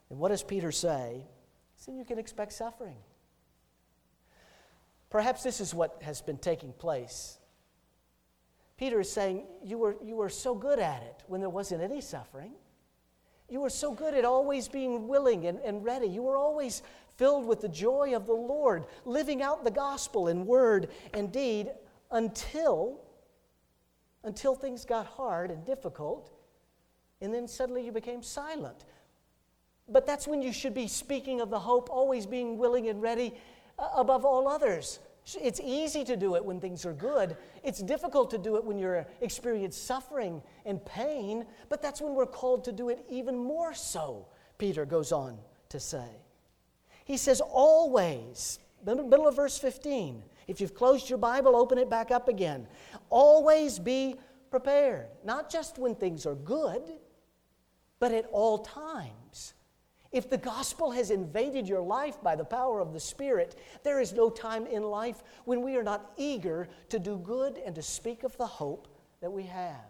then 0.09 0.17
what 0.17 0.29
does 0.29 0.43
Peter 0.43 0.71
say? 0.71 1.25
Then 1.85 1.97
you 1.97 2.05
can 2.05 2.17
expect 2.17 2.53
suffering. 2.53 2.97
Perhaps 5.09 5.43
this 5.43 5.61
is 5.61 5.73
what 5.73 6.01
has 6.01 6.21
been 6.21 6.37
taking 6.37 6.73
place. 6.73 7.37
Peter 8.77 8.99
is 8.99 9.11
saying, 9.11 9.45
you 9.63 9.77
were, 9.77 9.95
you 10.03 10.15
were 10.15 10.29
so 10.29 10.53
good 10.53 10.79
at 10.79 11.01
it 11.01 11.23
when 11.27 11.39
there 11.39 11.49
wasn't 11.49 11.81
any 11.81 12.01
suffering. 12.01 12.51
You 13.49 13.61
were 13.61 13.69
so 13.69 13.91
good 13.91 14.13
at 14.13 14.25
always 14.25 14.67
being 14.67 15.07
willing 15.07 15.47
and, 15.47 15.59
and 15.59 15.83
ready. 15.83 16.07
You 16.07 16.23
were 16.23 16.37
always 16.37 16.81
filled 17.15 17.45
with 17.45 17.61
the 17.61 17.69
joy 17.69 18.15
of 18.15 18.27
the 18.27 18.33
Lord, 18.33 18.85
living 19.05 19.41
out 19.41 19.63
the 19.63 19.71
gospel 19.71 20.27
in 20.27 20.45
word 20.45 20.89
and 21.13 21.31
deed 21.31 21.71
until, 22.11 22.99
until 24.23 24.53
things 24.53 24.85
got 24.85 25.05
hard 25.05 25.49
and 25.49 25.65
difficult, 25.65 26.31
and 27.21 27.33
then 27.33 27.47
suddenly 27.47 27.85
you 27.85 27.91
became 27.91 28.21
silent. 28.21 28.85
But 29.89 30.05
that's 30.05 30.27
when 30.27 30.41
you 30.41 30.51
should 30.51 30.73
be 30.73 30.87
speaking 30.87 31.41
of 31.41 31.49
the 31.49 31.59
hope, 31.59 31.89
always 31.89 32.25
being 32.25 32.57
willing 32.57 32.89
and 32.89 33.01
ready 33.01 33.33
uh, 33.79 33.87
above 33.95 34.25
all 34.25 34.47
others. 34.47 34.99
It's 35.35 35.59
easy 35.59 36.05
to 36.05 36.15
do 36.15 36.35
it 36.35 36.45
when 36.45 36.61
things 36.61 36.85
are 36.85 36.93
good. 36.93 37.35
It's 37.63 37.79
difficult 37.79 38.29
to 38.31 38.37
do 38.37 38.55
it 38.55 38.63
when 38.63 38.79
you're 38.79 39.05
experiencing 39.19 39.71
suffering 39.71 40.41
and 40.65 40.83
pain, 40.85 41.45
but 41.67 41.81
that's 41.81 42.01
when 42.01 42.13
we're 42.13 42.25
called 42.25 42.63
to 42.65 42.71
do 42.71 42.89
it 42.89 43.05
even 43.09 43.37
more 43.37 43.73
so, 43.73 44.27
Peter 44.57 44.85
goes 44.85 45.11
on 45.11 45.37
to 45.69 45.79
say. 45.79 46.07
He 47.03 47.17
says, 47.17 47.41
always, 47.41 48.59
middle 48.85 49.27
of 49.27 49.35
verse 49.35 49.57
15. 49.57 50.23
If 50.47 50.61
you've 50.61 50.73
closed 50.73 51.09
your 51.09 51.17
Bible, 51.17 51.57
open 51.57 51.77
it 51.77 51.89
back 51.89 52.09
up 52.11 52.29
again. 52.29 52.67
Always 53.09 53.79
be 53.79 54.15
prepared, 54.49 55.07
not 55.25 55.49
just 55.49 55.77
when 55.77 55.95
things 55.95 56.25
are 56.25 56.35
good, 56.35 56.81
but 57.99 58.13
at 58.13 58.27
all 58.31 58.59
times 58.59 59.53
if 60.11 60.29
the 60.29 60.37
gospel 60.37 60.91
has 60.91 61.11
invaded 61.11 61.67
your 61.67 61.81
life 61.81 62.21
by 62.23 62.35
the 62.35 62.45
power 62.45 62.79
of 62.79 62.93
the 62.93 62.99
Spirit, 62.99 63.59
there 63.83 63.99
is 63.99 64.13
no 64.13 64.29
time 64.29 64.65
in 64.65 64.83
life 64.83 65.23
when 65.45 65.61
we 65.61 65.75
are 65.75 65.83
not 65.83 66.11
eager 66.17 66.69
to 66.89 66.99
do 66.99 67.17
good 67.17 67.59
and 67.65 67.75
to 67.75 67.81
speak 67.81 68.23
of 68.23 68.37
the 68.37 68.45
hope 68.45 68.87
that 69.21 69.31
we 69.31 69.43
have. 69.43 69.85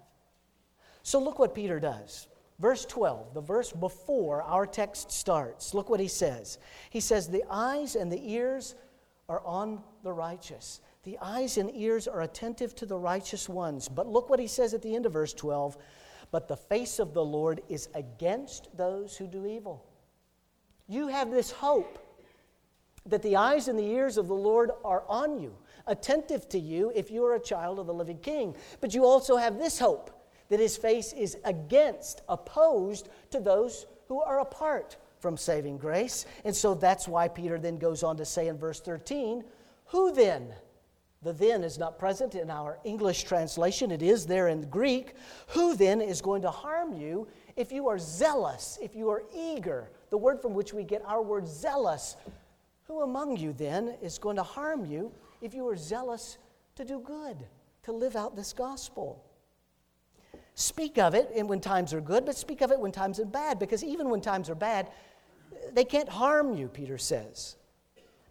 So 1.04 1.20
look 1.20 1.40
what 1.40 1.56
Peter 1.56 1.80
does. 1.80 2.28
Verse 2.60 2.86
12, 2.86 3.36
the 3.36 3.42
verse 3.42 3.72
before 3.72 4.42
our 4.42 4.66
text 4.66 5.12
starts, 5.12 5.76
look 5.76 5.90
what 5.90 6.00
he 6.00 6.08
says. 6.08 6.58
He 6.90 7.00
says, 7.00 7.28
The 7.28 7.44
eyes 7.50 7.96
and 7.96 8.12
the 8.12 8.32
ears 8.32 8.74
are 9.30 9.42
on 9.46 9.84
the 10.04 10.12
righteous. 10.12 10.82
The 11.04 11.20
eyes 11.22 11.58
and 11.58 11.74
ears 11.76 12.08
are 12.08 12.22
attentive 12.22 12.76
to 12.76 12.86
the 12.86 12.98
righteous 12.98 13.48
ones. 13.48 13.88
But 13.88 14.08
look 14.08 14.30
what 14.30 14.40
he 14.40 14.48
says 14.48 14.74
at 14.74 14.82
the 14.82 14.96
end 14.96 15.06
of 15.06 15.14
verse 15.14 15.34
12 15.34 15.78
But 16.32 16.48
the 16.48 16.58
face 16.58 17.00
of 17.00 17.14
the 17.14 17.24
Lord 17.24 17.62
is 17.70 17.90
against 17.94 18.76
those 18.76 19.16
who 19.16 19.28
do 19.28 19.46
evil. 19.46 19.86
You 20.88 21.08
have 21.08 21.32
this 21.32 21.51
hope 21.51 22.00
that 23.06 23.22
the 23.22 23.36
eyes 23.36 23.67
and 23.67 23.77
the 23.77 23.88
ears 23.88 24.17
of 24.17 24.27
the 24.27 24.34
Lord 24.34 24.72
are 24.84 25.03
on 25.08 25.39
you, 25.39 25.56
attentive 25.86 26.48
to 26.50 26.60
you 26.60 26.91
if 26.96 27.10
you 27.10 27.25
are 27.25 27.36
a 27.36 27.39
child 27.39 27.79
of 27.79 27.88
the 27.88 27.94
living 27.94 28.20
King. 28.20 28.56
But 28.82 28.94
you 28.94 29.06
also 29.06 29.38
have 29.38 29.58
this 29.58 29.79
hope 29.79 30.12
that 30.50 30.60
his 30.60 30.77
face 30.77 31.13
is 31.13 31.38
against, 31.44 32.22
opposed 32.29 33.10
to 33.32 33.39
those 33.39 33.86
who 34.08 34.22
are 34.22 34.39
apart 34.39 34.98
from 35.20 35.36
saving 35.36 35.77
grace. 35.77 36.25
And 36.46 36.56
so 36.56 36.74
that's 36.74 37.08
why 37.08 37.27
Peter 37.27 37.58
then 37.58 37.77
goes 37.77 38.03
on 38.03 38.17
to 38.17 38.25
say 38.25 38.48
in 38.48 38.58
verse 38.58 38.79
13, 38.79 39.44
Who 39.88 40.13
then? 40.13 40.53
The 41.24 41.34
then 41.34 41.63
is 41.63 41.79
not 41.79 41.98
present 41.98 42.36
in 42.36 42.51
our 42.51 42.77
English 42.84 43.24
translation, 43.24 43.91
it 43.91 44.03
is 44.03 44.25
there 44.25 44.50
in 44.50 44.70
Greek. 44.70 45.15
Who 45.48 45.75
then 45.75 46.00
is 46.00 46.22
going 46.22 46.44
to 46.44 46.51
harm 46.51 46.94
you 46.94 47.27
if 47.56 47.72
you 47.72 47.88
are 47.89 47.98
zealous, 47.98 48.77
if 48.82 48.96
you 48.96 49.10
are 49.10 49.24
eager? 49.36 49.89
The 50.10 50.18
word 50.18 50.42
from 50.42 50.54
which 50.54 50.74
we 50.74 50.84
get 50.84 51.04
our 51.06 51.22
word 51.22 51.48
zealous. 51.48 52.16
Who 52.88 53.02
among 53.02 53.38
you 53.38 53.54
then 53.54 53.96
is 54.02 54.18
going 54.18 54.38
to 54.38 54.44
harm 54.44 54.86
you 54.86 55.12
if 55.42 55.54
you 55.54 55.68
are 55.68 55.76
zealous 55.76 56.38
to 56.76 56.86
do 56.86 57.00
good, 57.00 57.38
to 57.84 57.92
live 57.92 58.16
out 58.16 58.36
this 58.36 58.54
gospel? 58.54 59.24
Speak 60.56 60.98
of 60.98 61.14
it 61.14 61.30
when 61.46 61.60
times 61.60 61.94
are 61.94 62.02
good, 62.02 62.26
but 62.26 62.36
speak 62.38 62.62
of 62.62 62.72
it 62.72 62.80
when 62.80 62.92
times 62.92 63.20
are 63.20 63.26
bad, 63.26 63.60
because 63.60 63.84
even 63.84 64.10
when 64.10 64.22
times 64.22 64.50
are 64.50 64.56
bad, 64.56 64.90
they 65.74 65.84
can't 65.84 66.10
harm 66.10 66.56
you, 66.56 66.68
Peter 66.68 66.98
says. 66.98 67.58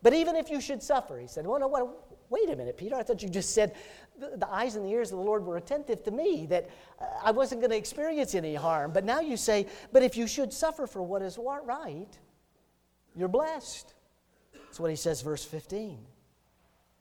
But 0.03 0.15
even 0.15 0.37
if 0.37 0.51
you 0.51 0.61
should 0.61 0.83
suffer, 0.83 1.19
he 1.19 1.27
said, 1.27 1.47
well, 1.47 1.61
no, 1.61 1.69
what, 1.69 2.06
wait 2.31 2.49
a 2.51 2.57
minute, 2.57 2.77
Peter, 2.77 2.95
I 2.97 3.03
thought 3.03 3.23
you 3.23 3.29
just 3.29 3.55
said 3.55 3.75
the, 4.19 4.37
the 4.37 4.49
eyes 4.49 4.77
and 4.77 4.85
the 4.85 4.91
ears 4.91 5.13
of 5.13 5.19
the 5.19 5.25
Lord 5.25 5.45
were 5.45 5.57
attentive 5.57 6.03
to 6.05 6.11
me, 6.11 6.47
that 6.47 6.69
uh, 7.01 7.05
I 7.23 7.31
wasn't 7.31 7.61
going 7.61 7.71
to 7.71 7.77
experience 7.77 8.35
any 8.35 8.55
harm. 8.55 8.93
But 8.93 9.05
now 9.05 9.21
you 9.21 9.37
say, 9.37 9.67
but 9.93 10.03
if 10.03 10.17
you 10.17 10.27
should 10.27 10.53
suffer 10.53 10.87
for 10.87 11.03
what 11.03 11.23
is 11.23 11.39
right, 11.39 12.09
you're 13.15 13.29
blessed. 13.29 13.95
That's 14.53 14.81
what 14.81 14.91
he 14.91 14.97
says, 14.97 15.23
verse 15.23 15.45
15. 15.45 15.99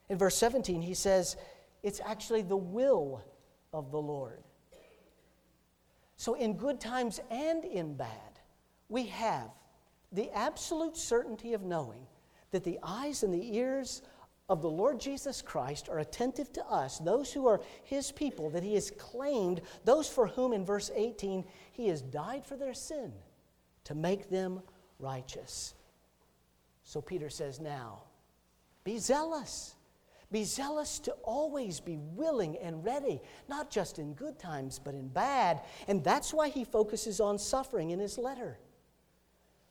In 0.10 0.18
verse 0.18 0.38
17, 0.38 0.82
he 0.82 0.94
says, 0.94 1.36
it's 1.84 2.02
actually 2.04 2.42
the 2.42 2.58
will 2.58 3.24
of 3.74 3.92
the 3.92 4.02
Lord. 4.02 4.44
So, 6.18 6.36
in 6.36 6.54
good 6.54 6.80
times 6.80 7.20
and 7.30 7.66
in 7.66 7.96
bad, 7.96 8.40
we 8.88 9.08
have 9.08 9.50
the 10.12 10.32
absolute 10.32 10.96
certainty 10.96 11.54
of 11.54 11.64
knowing 11.64 12.08
that 12.52 12.64
the 12.64 12.80
eyes 12.82 13.24
and 13.24 13.34
the 13.34 13.58
ears 13.58 14.02
of 14.48 14.62
the 14.62 14.70
Lord 14.70 15.00
Jesus 15.00 15.42
Christ 15.42 15.90
are 15.90 16.00
attentive 16.00 16.54
to 16.54 16.66
us, 16.66 17.00
those 17.00 17.34
who 17.34 17.48
are 17.48 17.62
His 17.84 18.12
people, 18.12 18.50
that 18.52 18.64
He 18.64 18.76
has 18.76 18.92
claimed, 18.92 19.62
those 19.86 20.08
for 20.08 20.28
whom 20.28 20.54
in 20.54 20.66
verse 20.66 20.92
18 20.96 21.44
He 21.72 21.88
has 21.88 22.02
died 22.02 22.46
for 22.46 22.56
their 22.56 22.74
sin 22.74 23.12
to 23.86 23.96
make 23.96 24.30
them 24.30 24.62
righteous. 25.00 25.74
So 26.84 27.02
Peter 27.02 27.30
says, 27.30 27.60
Now, 27.60 28.04
be 28.84 29.00
zealous. 29.00 29.76
Be 30.32 30.44
zealous 30.44 31.00
to 31.00 31.12
always 31.24 31.80
be 31.80 31.98
willing 31.98 32.58
and 32.58 32.84
ready, 32.84 33.22
not 33.48 33.70
just 33.70 34.00
in 34.00 34.14
good 34.14 34.40
times, 34.40 34.80
but 34.84 34.94
in 34.94 35.08
bad. 35.08 35.62
And 35.88 36.04
that's 36.04 36.34
why 36.34 36.50
he 36.50 36.64
focuses 36.64 37.20
on 37.20 37.38
suffering 37.38 37.92
in 37.92 38.00
his 38.00 38.18
letter. 38.18 38.58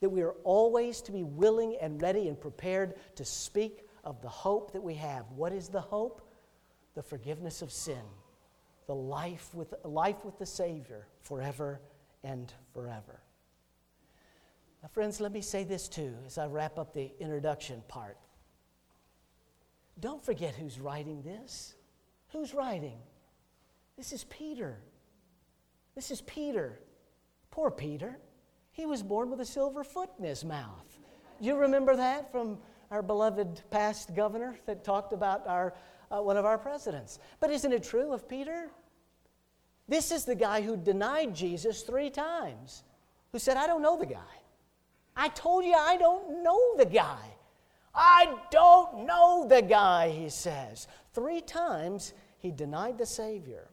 That 0.01 0.11
we 0.11 0.23
are 0.23 0.35
always 0.45 1.01
to 1.03 1.13
be 1.13 1.23
willing 1.23 1.77
and 1.81 2.01
ready 2.01 2.29
and 2.29 2.41
prepared 2.41 2.95
to 3.17 3.25
speak 3.25 3.84
of 4.05 4.21
the 4.23 4.29
hope 4.29 4.73
that 4.73 4.83
we 4.83 4.95
have. 4.95 5.25
What 5.35 5.53
is 5.53 5.69
the 5.69 5.81
hope? 5.81 6.21
The 6.95 7.03
forgiveness 7.03 7.61
of 7.63 7.73
sin, 7.73 8.03
the 8.87 8.95
life 8.95 9.53
with, 9.53 9.75
life 9.83 10.25
with 10.25 10.39
the 10.39 10.47
Savior 10.47 11.09
forever 11.21 11.81
and 12.23 12.53
forever. 12.73 13.21
Now, 14.83 14.89
friends, 14.89 15.21
let 15.21 15.33
me 15.33 15.41
say 15.41 15.65
this 15.65 15.89
too 15.89 16.15
as 16.27 16.39
I 16.39 16.47
wrap 16.47 16.79
up 16.79 16.93
the 16.93 17.11
introduction 17.19 17.83
part. 17.89 18.19
Don't 19.99 20.25
forget 20.25 20.55
who's 20.55 20.79
writing 20.79 21.23
this. 21.23 21.75
Who's 22.29 22.53
writing? 22.53 22.99
This 23.97 24.13
is 24.13 24.25
Peter. 24.25 24.79
This 25.95 26.11
is 26.11 26.21
Peter. 26.23 26.81
Poor 27.51 27.71
Peter. 27.71 28.19
He 28.73 28.87
was 28.87 29.03
born 29.03 29.31
with 29.31 29.41
a 29.41 29.45
silver 29.45 29.85
foot 29.85 30.11
in 30.19 30.25
his 30.25 30.45
mouth. 30.45 30.99
You 31.41 31.57
remember 31.57 31.97
that 31.97 32.31
from 32.33 32.59
our 32.95 33.03
beloved 33.03 33.61
past 33.71 34.15
governor 34.15 34.55
that 34.67 34.85
talked 34.85 35.13
about 35.13 35.45
our, 35.49 35.75
uh, 36.13 36.23
one 36.23 36.37
of 36.37 36.45
our 36.45 36.57
presidents. 36.57 37.19
But 37.41 37.51
isn't 37.51 37.73
it 37.73 37.83
true 37.83 38.13
of 38.13 38.29
Peter? 38.29 38.71
This 39.89 40.13
is 40.13 40.25
the 40.25 40.37
guy 40.37 40.63
who 40.63 40.77
denied 40.77 41.35
Jesus 41.35 41.83
three 41.83 42.09
times, 42.09 42.85
who 43.33 43.41
said, 43.41 43.57
I 43.57 43.67
don't 43.67 43.83
know 43.83 43.99
the 43.99 44.07
guy. 44.07 44.37
I 45.17 45.29
told 45.31 45.65
you 45.65 45.75
I 45.75 45.97
don't 45.97 46.45
know 46.45 46.77
the 46.77 46.87
guy. 46.87 47.19
I 47.93 48.37
don't 48.53 49.07
know 49.07 49.45
the 49.49 49.63
guy, 49.63 50.11
he 50.11 50.29
says. 50.29 50.87
Three 51.13 51.41
times 51.41 52.13
he 52.39 52.53
denied 52.53 52.99
the 52.99 53.07
Savior. 53.07 53.71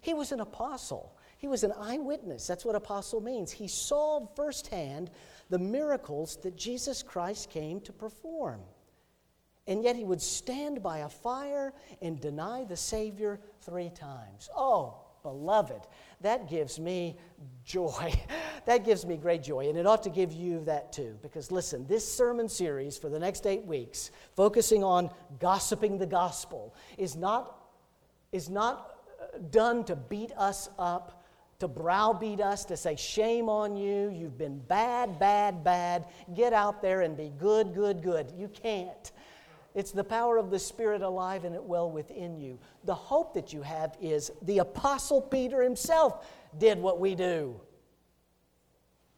He 0.00 0.12
was 0.12 0.32
an 0.32 0.40
apostle, 0.40 1.16
he 1.38 1.46
was 1.46 1.62
an 1.62 1.72
eyewitness. 1.78 2.48
That's 2.48 2.64
what 2.64 2.74
apostle 2.74 3.20
means. 3.20 3.52
He 3.52 3.68
saw 3.68 4.26
firsthand 4.34 5.08
the 5.50 5.58
miracles 5.58 6.38
that 6.42 6.56
Jesus 6.56 7.02
Christ 7.02 7.50
came 7.50 7.80
to 7.82 7.92
perform. 7.92 8.60
And 9.66 9.84
yet 9.84 9.96
he 9.96 10.04
would 10.04 10.22
stand 10.22 10.82
by 10.82 10.98
a 10.98 11.08
fire 11.08 11.74
and 12.00 12.20
deny 12.20 12.64
the 12.64 12.76
Savior 12.76 13.40
three 13.60 13.90
times. 13.90 14.48
Oh, 14.56 14.94
beloved, 15.22 15.82
that 16.22 16.48
gives 16.48 16.80
me 16.80 17.16
joy. 17.64 18.12
that 18.66 18.84
gives 18.84 19.04
me 19.04 19.16
great 19.16 19.42
joy, 19.42 19.68
and 19.68 19.76
it 19.76 19.86
ought 19.86 20.02
to 20.04 20.10
give 20.10 20.32
you 20.32 20.64
that 20.64 20.92
too. 20.92 21.18
Because 21.22 21.50
listen, 21.50 21.86
this 21.86 22.10
sermon 22.10 22.48
series 22.48 22.96
for 22.96 23.08
the 23.08 23.18
next 23.18 23.46
eight 23.46 23.64
weeks, 23.64 24.10
focusing 24.34 24.82
on 24.82 25.10
gossiping 25.38 25.98
the 25.98 26.06
gospel, 26.06 26.74
is 26.96 27.16
not, 27.16 27.56
is 28.32 28.48
not 28.48 28.96
uh, 29.20 29.38
done 29.50 29.84
to 29.84 29.96
beat 29.96 30.32
us 30.36 30.68
up 30.78 31.19
to 31.60 31.68
browbeat 31.68 32.40
us, 32.40 32.64
to 32.64 32.76
say, 32.76 32.96
Shame 32.96 33.48
on 33.48 33.76
you, 33.76 34.10
you've 34.10 34.36
been 34.36 34.58
bad, 34.58 35.18
bad, 35.18 35.62
bad. 35.62 36.06
Get 36.34 36.52
out 36.52 36.82
there 36.82 37.02
and 37.02 37.16
be 37.16 37.32
good, 37.38 37.74
good, 37.74 38.02
good. 38.02 38.32
You 38.36 38.48
can't. 38.48 39.12
It's 39.74 39.92
the 39.92 40.02
power 40.02 40.36
of 40.36 40.50
the 40.50 40.58
Spirit 40.58 41.02
alive 41.02 41.44
and 41.44 41.54
at 41.54 41.64
well 41.64 41.90
within 41.90 42.36
you. 42.36 42.58
The 42.84 42.94
hope 42.94 43.34
that 43.34 43.52
you 43.52 43.62
have 43.62 43.96
is 44.00 44.32
the 44.42 44.58
Apostle 44.58 45.22
Peter 45.22 45.62
himself 45.62 46.26
did 46.58 46.78
what 46.78 46.98
we 46.98 47.14
do. 47.14 47.60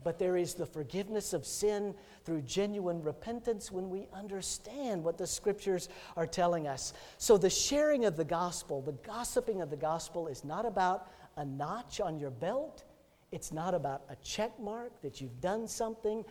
But 0.04 0.18
there 0.18 0.36
is 0.36 0.54
the 0.54 0.66
forgiveness 0.66 1.32
of 1.32 1.46
sin 1.46 1.94
through 2.24 2.42
genuine 2.42 3.02
repentance 3.02 3.70
when 3.70 3.88
we 3.88 4.08
understand 4.12 5.02
what 5.04 5.16
the 5.16 5.26
scriptures 5.26 5.88
are 6.16 6.26
telling 6.26 6.66
us. 6.66 6.92
So, 7.18 7.38
the 7.38 7.48
sharing 7.48 8.04
of 8.04 8.16
the 8.16 8.24
gospel, 8.24 8.82
the 8.82 8.92
gossiping 8.92 9.60
of 9.60 9.70
the 9.70 9.76
gospel, 9.76 10.26
is 10.26 10.44
not 10.44 10.66
about 10.66 11.08
a 11.36 11.44
notch 11.44 12.00
on 12.00 12.18
your 12.18 12.30
belt. 12.30 12.84
It's 13.30 13.52
not 13.52 13.74
about 13.74 14.02
a 14.08 14.16
check 14.16 14.58
mark 14.60 15.00
that 15.02 15.20
you've 15.20 15.40
done 15.40 15.66
something. 15.66 16.24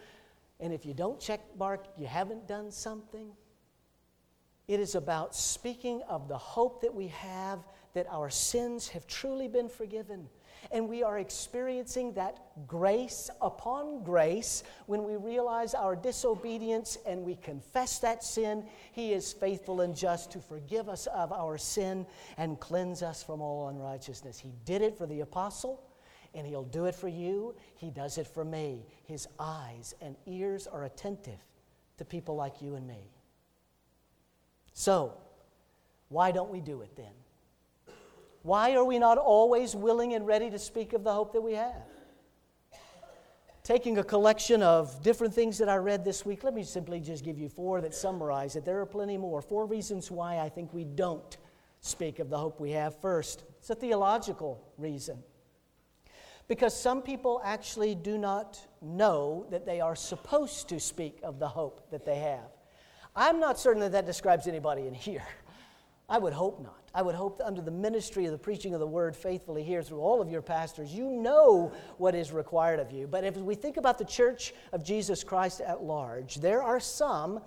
And 0.60 0.72
if 0.72 0.86
you 0.86 0.94
don't 0.94 1.20
check 1.20 1.42
mark, 1.58 1.88
you 1.98 2.06
haven't 2.06 2.48
done 2.48 2.72
something. 2.72 3.32
It 4.68 4.80
is 4.80 4.96
about 4.96 5.36
speaking 5.36 6.02
of 6.08 6.28
the 6.28 6.38
hope 6.38 6.82
that 6.82 6.94
we 6.94 7.08
have 7.08 7.60
that 7.94 8.08
our 8.10 8.30
sins 8.30 8.88
have 8.90 9.08
truly 9.08 9.48
been 9.48 9.68
forgiven. 9.68 10.30
And 10.72 10.88
we 10.88 11.02
are 11.04 11.18
experiencing 11.20 12.14
that 12.14 12.40
grace 12.68 13.30
upon 13.42 14.04
grace 14.04 14.64
when 14.86 15.04
we 15.04 15.16
realize 15.16 15.74
our 15.74 15.96
disobedience 15.96 16.98
and 17.06 17.24
we 17.24 17.36
confess 17.36 18.00
that 18.00 18.24
sin. 18.24 18.66
He 18.92 19.14
is 19.14 19.34
faithful 19.34 19.82
and 19.82 19.96
just 19.96 20.32
to 20.32 20.40
forgive 20.40 20.90
us 20.90 21.08
of 21.08 21.32
our 21.32 21.58
sin 21.58 22.06
and 22.38 22.60
cleanse 22.60 23.02
us 23.02 23.24
from 23.24 23.42
all 23.42 23.70
unrighteousness. 23.70 24.40
He 24.40 24.54
did 24.66 24.82
it 24.82 24.98
for 24.98 25.08
the 25.08 25.22
apostle, 25.22 25.84
and 26.34 26.46
He'll 26.46 26.64
do 26.64 26.86
it 26.86 26.96
for 26.96 27.08
you. 27.08 27.56
He 27.76 27.90
does 27.90 28.18
it 28.18 28.28
for 28.28 28.46
me. 28.46 28.86
His 29.06 29.28
eyes 29.40 29.96
and 30.02 30.16
ears 30.26 30.68
are 30.68 30.86
attentive 30.86 31.40
to 31.98 32.06
people 32.06 32.36
like 32.36 32.62
you 32.62 32.76
and 32.76 32.88
me. 32.88 33.12
So, 34.74 35.14
why 36.10 36.32
don't 36.32 36.50
we 36.50 36.62
do 36.62 36.82
it 36.82 36.96
then? 36.96 37.14
Why 38.44 38.74
are 38.74 38.84
we 38.84 38.98
not 38.98 39.18
always 39.18 39.76
willing 39.76 40.14
and 40.14 40.26
ready 40.26 40.50
to 40.50 40.58
speak 40.58 40.94
of 40.94 41.04
the 41.04 41.14
hope 41.14 41.34
that 41.34 41.42
we 41.42 41.54
have? 41.54 41.84
Taking 43.64 44.00
a 44.00 44.04
collection 44.04 44.64
of 44.64 45.04
different 45.04 45.34
things 45.36 45.60
that 45.60 45.70
I 45.70 45.76
read 45.76 46.04
this 46.04 46.26
week, 46.26 46.44
let 46.44 46.54
me 46.56 46.64
simply 46.64 47.00
just 47.00 47.24
give 47.24 47.38
you 47.38 47.48
four 47.48 47.80
that 47.82 47.94
summarize 47.94 48.56
it. 48.56 48.66
There 48.66 48.80
are 48.82 48.86
plenty 48.88 49.18
more. 49.18 49.42
Four 49.42 49.68
reasons 49.68 50.10
why 50.10 50.40
I 50.40 50.50
think 50.50 50.74
we 50.74 50.84
don't 50.84 51.38
speak 51.82 52.18
of 52.18 52.30
the 52.30 52.38
hope 52.38 52.60
we 52.60 52.72
have. 52.72 53.00
First, 53.00 53.44
it's 53.60 53.70
a 53.70 53.76
theological 53.76 54.64
reason. 54.78 55.24
because 56.52 56.78
some 56.78 57.02
people 57.02 57.42
actually 57.46 57.96
do 57.96 58.18
not 58.18 58.60
know 58.82 59.46
that 59.52 59.66
they 59.66 59.80
are 59.80 59.96
supposed 59.96 60.68
to 60.68 60.82
speak 60.82 61.18
of 61.24 61.40
the 61.40 61.48
hope 61.48 61.90
that 61.92 62.04
they 62.04 62.18
have. 62.20 62.50
I'm 63.16 63.40
not 63.40 63.58
certain 63.58 63.80
that 63.84 63.94
that 63.94 64.06
describes 64.06 64.48
anybody 64.48 64.86
in 64.86 64.94
here. 64.94 65.24
I 66.10 66.18
would 66.18 66.34
hope 66.34 66.62
not. 66.62 66.81
I 66.94 67.02
would 67.02 67.16
hope 67.16 67.38
that 67.38 67.46
under 67.46 67.62
the 67.62 67.72
ministry 67.72 68.26
of 68.26 68.32
the 68.32 68.38
preaching 68.38 68.74
of 68.74 68.80
the 68.80 68.88
word 68.88 69.16
faithfully 69.16 69.64
here 69.64 69.82
through 69.82 70.02
all 70.02 70.22
of 70.22 70.30
your 70.30 70.42
pastors, 70.42 70.94
you 70.94 71.10
know 71.10 71.72
what 71.98 72.16
is 72.16 72.32
required 72.32 72.80
of 72.80 72.92
you. 72.92 73.08
But 73.08 73.24
if 73.24 73.38
we 73.38 73.56
think 73.56 73.78
about 73.78 73.98
the 73.98 74.06
church 74.06 74.54
of 74.74 74.84
Jesus 74.84 75.24
Christ 75.24 75.62
at 75.62 75.84
large, 75.84 76.36
there 76.36 76.62
are 76.62 76.80
some 76.80 77.42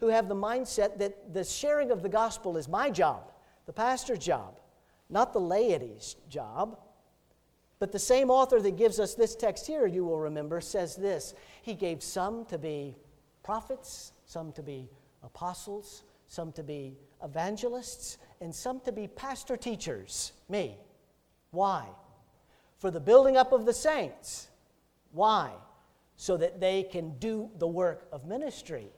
who 0.00 0.08
have 0.08 0.28
the 0.28 0.34
mindset 0.34 0.98
that 0.98 1.32
the 1.32 1.44
sharing 1.44 1.90
of 1.90 2.02
the 2.02 2.08
gospel 2.08 2.56
is 2.56 2.68
my 2.68 2.90
job, 2.90 3.32
the 3.66 3.72
pastor's 3.72 4.18
job, 4.18 4.60
not 5.08 5.32
the 5.32 5.40
laity's 5.40 6.16
job. 6.28 6.78
But 7.78 7.92
the 7.92 7.98
same 7.98 8.30
author 8.30 8.60
that 8.60 8.76
gives 8.76 9.00
us 9.00 9.14
this 9.14 9.34
text 9.34 9.66
here, 9.66 9.86
you 9.86 10.04
will 10.04 10.18
remember, 10.18 10.60
says 10.60 10.96
this 10.96 11.34
He 11.62 11.74
gave 11.74 12.02
some 12.02 12.44
to 12.46 12.58
be 12.58 12.96
prophets, 13.42 14.12
some 14.26 14.52
to 14.52 14.62
be 14.62 14.90
apostles, 15.22 16.02
some 16.26 16.52
to 16.52 16.62
be 16.62 16.98
evangelists, 17.22 18.18
and 18.40 18.54
some 18.54 18.80
to 18.80 18.92
be 18.92 19.06
pastor 19.06 19.56
teachers, 19.56 20.32
me. 20.48 20.78
Why? 21.50 21.86
For 22.78 22.90
the 22.90 23.00
building 23.00 23.36
up 23.36 23.52
of 23.52 23.66
the 23.66 23.72
saints. 23.72 24.48
Why? 25.12 25.52
So 26.16 26.36
that 26.36 26.60
they 26.60 26.82
can 26.82 27.18
do 27.18 27.50
the 27.58 27.66
work 27.66 28.06
of 28.12 28.24
ministry. 28.26 28.88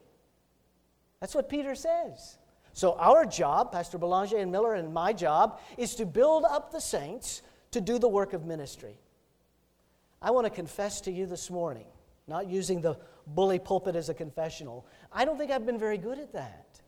That's 1.20 1.34
what 1.34 1.48
Peter 1.48 1.74
says. 1.74 2.38
So, 2.74 2.96
our 2.98 3.26
job, 3.26 3.70
Pastor 3.70 3.98
Belanger 3.98 4.38
and 4.38 4.50
Miller, 4.50 4.74
and 4.74 4.94
my 4.94 5.12
job, 5.12 5.60
is 5.76 5.94
to 5.96 6.06
build 6.06 6.44
up 6.44 6.72
the 6.72 6.80
saints 6.80 7.42
to 7.70 7.80
do 7.80 7.98
the 7.98 8.08
work 8.08 8.32
of 8.32 8.46
ministry. 8.46 8.96
I 10.22 10.30
want 10.30 10.46
to 10.46 10.50
confess 10.50 11.00
to 11.02 11.12
you 11.12 11.26
this 11.26 11.50
morning, 11.50 11.86
not 12.26 12.48
using 12.48 12.80
the 12.80 12.96
bully 13.26 13.58
pulpit 13.58 13.94
as 13.94 14.08
a 14.08 14.14
confessional, 14.14 14.86
I 15.12 15.24
don't 15.24 15.36
think 15.36 15.50
I've 15.50 15.66
been 15.66 15.78
very 15.78 15.98
good 15.98 16.18
at 16.18 16.32
that. 16.32 16.80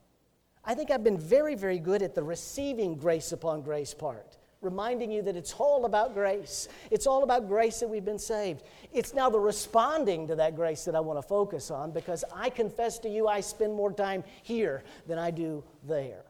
I 0.66 0.74
think 0.74 0.90
I've 0.90 1.04
been 1.04 1.18
very, 1.18 1.54
very 1.54 1.78
good 1.78 2.02
at 2.02 2.14
the 2.14 2.22
receiving 2.22 2.96
grace 2.96 3.32
upon 3.32 3.62
grace 3.62 3.92
part, 3.92 4.38
reminding 4.62 5.10
you 5.10 5.20
that 5.22 5.36
it's 5.36 5.52
all 5.52 5.84
about 5.84 6.14
grace. 6.14 6.68
It's 6.90 7.06
all 7.06 7.22
about 7.22 7.48
grace 7.48 7.80
that 7.80 7.88
we've 7.88 8.04
been 8.04 8.18
saved. 8.18 8.62
It's 8.92 9.12
now 9.12 9.28
the 9.28 9.38
responding 9.38 10.26
to 10.28 10.36
that 10.36 10.56
grace 10.56 10.84
that 10.86 10.94
I 10.94 11.00
want 11.00 11.18
to 11.18 11.22
focus 11.22 11.70
on 11.70 11.90
because 11.90 12.24
I 12.34 12.48
confess 12.48 12.98
to 13.00 13.08
you 13.08 13.28
I 13.28 13.40
spend 13.40 13.74
more 13.74 13.92
time 13.92 14.24
here 14.42 14.84
than 15.06 15.18
I 15.18 15.30
do 15.30 15.62
there. 15.86 16.24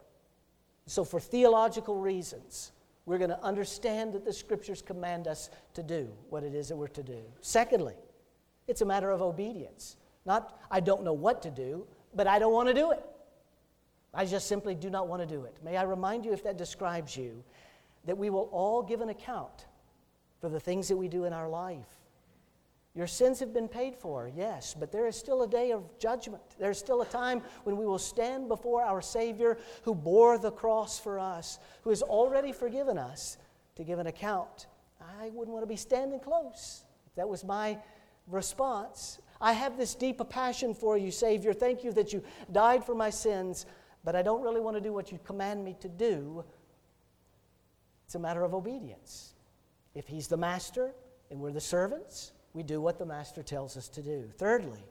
So, 0.87 1.05
for 1.05 1.21
theological 1.21 1.97
reasons, 1.97 2.73
we're 3.07 3.19
going 3.19 3.31
to 3.31 3.43
understand 3.43 4.13
that 4.15 4.25
the 4.25 4.33
scriptures 4.33 4.83
command 4.83 5.29
us 5.29 5.49
to 5.75 5.83
do 5.83 6.11
what 6.29 6.43
it 6.43 6.55
is 6.55 6.69
that 6.69 6.77
we're 6.77 6.89
to 6.89 7.03
do. 7.03 7.23
Secondly, 7.41 7.95
it's 8.67 8.81
a 8.81 8.87
matter 8.87 9.11
of 9.11 9.23
obedience. 9.23 9.97
Not, 10.27 10.59
I 10.71 10.81
don't 10.81 11.05
know 11.05 11.13
what 11.13 11.43
to 11.43 11.51
do, 11.51 11.87
but 12.15 12.27
I 12.27 12.39
don't 12.39 12.53
want 12.53 12.69
to 12.69 12.75
do 12.75 12.93
it. 12.93 13.05
I 14.15 14.25
just 14.25 14.47
simply 14.47 14.75
do 14.75 14.91
not 14.91 15.09
want 15.09 15.23
to 15.23 15.27
do 15.27 15.45
it. 15.45 15.57
May 15.65 15.77
I 15.77 15.83
remind 15.83 16.25
you, 16.25 16.33
if 16.33 16.45
that 16.45 16.57
describes 16.57 17.17
you, 17.17 17.43
that 18.05 18.17
we 18.17 18.31
will 18.31 18.49
all 18.53 18.83
give 18.83 19.01
an 19.01 19.09
account 19.09 19.67
for 20.41 20.49
the 20.49 20.61
things 20.61 20.89
that 20.89 20.97
we 20.97 21.09
do 21.09 21.25
in 21.25 21.33
our 21.33 21.49
life. 21.49 21.89
Your 22.95 23.09
sins 23.09 23.41
have 23.41 23.53
been 23.53 23.67
paid 23.67 23.97
for, 23.97 24.31
yes, 24.37 24.77
but 24.79 24.93
there 24.93 25.09
is 25.09 25.17
still 25.17 25.43
a 25.43 25.49
day 25.49 25.73
of 25.73 25.99
judgment. 25.99 26.43
There's 26.61 26.79
still 26.79 27.03
a 27.03 27.07
time 27.07 27.43
when 27.65 27.77
we 27.77 27.87
will 27.87 27.99
stand 27.99 28.47
before 28.47 28.85
our 28.85 29.03
Savior 29.03 29.59
who 29.83 29.97
bore 29.97 30.39
the 30.39 30.53
cross 30.53 30.99
for 31.01 31.19
us, 31.19 31.59
who 31.83 31.91
has 31.91 32.03
already 32.03 32.53
forgiven 32.53 32.97
us, 32.97 33.37
to 33.75 33.83
give 33.83 33.99
an 33.99 34.07
account. 34.07 34.69
I 35.21 35.31
wouldn't 35.31 35.53
want 35.53 35.65
to 35.65 35.69
be 35.69 35.77
standing 35.77 36.21
close. 36.21 36.85
If 37.09 37.17
that 37.17 37.29
was 37.29 37.43
my 37.43 37.79
response, 38.29 39.19
I 39.41 39.53
have 39.53 39.77
this 39.77 39.97
deep 39.97 40.21
passion 40.31 40.73
for 40.73 40.97
you, 40.97 41.11
Savior. 41.11 41.53
Thank 41.53 41.83
you 41.83 41.91
that 41.93 42.13
you 42.13 42.23
died 42.53 42.85
for 42.85 42.95
my 42.95 43.11
sins 43.11 43.67
but 44.05 44.15
I 44.15 44.23
don't 44.23 44.43
really 44.43 44.61
want 44.61 44.77
to 44.77 44.81
do 44.81 44.93
what 44.93 45.11
you 45.11 45.19
command 45.25 45.65
me 45.65 45.77
to 45.81 45.89
do. 45.89 46.45
It's 48.07 48.15
a 48.15 48.19
matter 48.19 48.45
of 48.45 48.55
obedience. 48.55 49.35
If 49.95 50.07
He's 50.07 50.29
the 50.29 50.37
master 50.37 50.93
and 51.31 51.41
we're 51.41 51.53
the 51.53 51.61
servants, 51.61 52.33
we 52.53 52.63
do 52.63 52.81
what 52.81 52.99
the 52.99 53.07
master 53.07 53.43
tells 53.43 53.77
us 53.77 53.89
to 53.89 54.03
do. 54.03 54.31
Thirdly, 54.37 54.85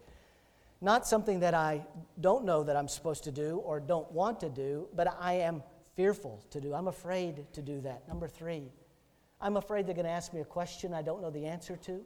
not 0.82 1.08
something 1.08 1.39
that 1.39 1.54
I 1.54 1.86
don't 2.19 2.43
know 2.43 2.63
that 2.63 2.76
I'm 2.76 2.89
supposed 2.89 3.23
to 3.23 3.32
do 3.32 3.62
or 3.63 3.80
don't 3.80 4.12
want 4.12 4.41
to 4.41 4.49
do, 4.49 4.88
but 4.95 5.15
I 5.19 5.34
am 5.36 5.63
fearful 5.95 6.43
to 6.49 6.60
do. 6.60 6.73
I'm 6.73 6.88
afraid 6.88 7.45
to 7.54 7.62
do 7.62 7.80
that. 7.82 8.08
Number 8.08 8.28
three, 8.28 8.71
I'm 9.39 9.58
afraid 9.58 9.88
they're 9.88 9.95
going 9.95 10.06
to 10.06 10.12
ask 10.12 10.34
me 10.34 10.41
a 10.41 10.45
question 10.45 10.93
I 10.93 11.02
don't 11.02 11.21
know 11.21 11.30
the 11.30 11.45
answer 11.45 11.78
to. 11.78 12.02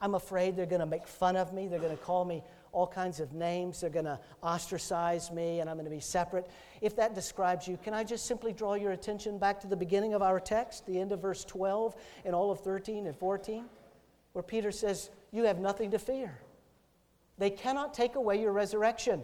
I'm 0.00 0.14
afraid 0.14 0.56
they're 0.56 0.66
going 0.66 0.80
to 0.80 0.86
make 0.86 1.06
fun 1.06 1.36
of 1.36 1.52
me. 1.52 1.68
They're 1.68 1.78
going 1.78 1.96
to 1.96 2.02
call 2.02 2.24
me 2.24 2.42
all 2.72 2.86
kinds 2.86 3.20
of 3.20 3.32
names. 3.32 3.80
They're 3.80 3.90
going 3.90 4.04
to 4.04 4.18
ostracize 4.42 5.30
me 5.30 5.60
and 5.60 5.68
I'm 5.68 5.76
going 5.76 5.84
to 5.84 5.90
be 5.90 6.00
separate. 6.00 6.50
If 6.80 6.96
that 6.96 7.14
describes 7.14 7.66
you, 7.66 7.76
can 7.76 7.94
I 7.94 8.04
just 8.04 8.26
simply 8.26 8.52
draw 8.52 8.74
your 8.74 8.92
attention 8.92 9.38
back 9.38 9.60
to 9.60 9.66
the 9.66 9.76
beginning 9.76 10.14
of 10.14 10.22
our 10.22 10.40
text, 10.40 10.86
the 10.86 11.00
end 11.00 11.12
of 11.12 11.20
verse 11.20 11.44
12 11.44 11.94
and 12.24 12.34
all 12.34 12.50
of 12.50 12.60
13 12.60 13.06
and 13.06 13.16
14, 13.16 13.64
where 14.32 14.42
Peter 14.42 14.70
says, 14.70 15.10
You 15.32 15.44
have 15.44 15.58
nothing 15.58 15.90
to 15.92 15.98
fear. 15.98 16.38
They 17.38 17.50
cannot 17.50 17.94
take 17.94 18.16
away 18.16 18.40
your 18.40 18.52
resurrection. 18.52 19.22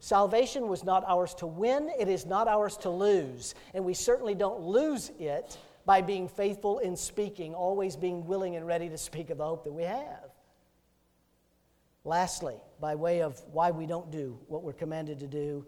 Salvation 0.00 0.68
was 0.68 0.84
not 0.84 1.04
ours 1.08 1.34
to 1.34 1.46
win, 1.46 1.90
it 1.98 2.08
is 2.08 2.24
not 2.24 2.46
ours 2.46 2.76
to 2.78 2.90
lose. 2.90 3.54
And 3.74 3.84
we 3.84 3.94
certainly 3.94 4.34
don't 4.34 4.60
lose 4.60 5.10
it 5.18 5.58
by 5.84 6.02
being 6.02 6.28
faithful 6.28 6.78
in 6.78 6.96
speaking, 6.96 7.54
always 7.54 7.96
being 7.96 8.26
willing 8.26 8.56
and 8.56 8.66
ready 8.66 8.88
to 8.88 8.98
speak 8.98 9.30
of 9.30 9.38
the 9.38 9.44
hope 9.44 9.64
that 9.64 9.72
we 9.72 9.82
have. 9.82 10.27
Lastly, 12.08 12.56
by 12.80 12.94
way 12.94 13.20
of 13.20 13.38
why 13.52 13.70
we 13.70 13.84
don't 13.84 14.10
do 14.10 14.38
what 14.46 14.62
we're 14.62 14.72
commanded 14.72 15.20
to 15.20 15.26
do, 15.26 15.66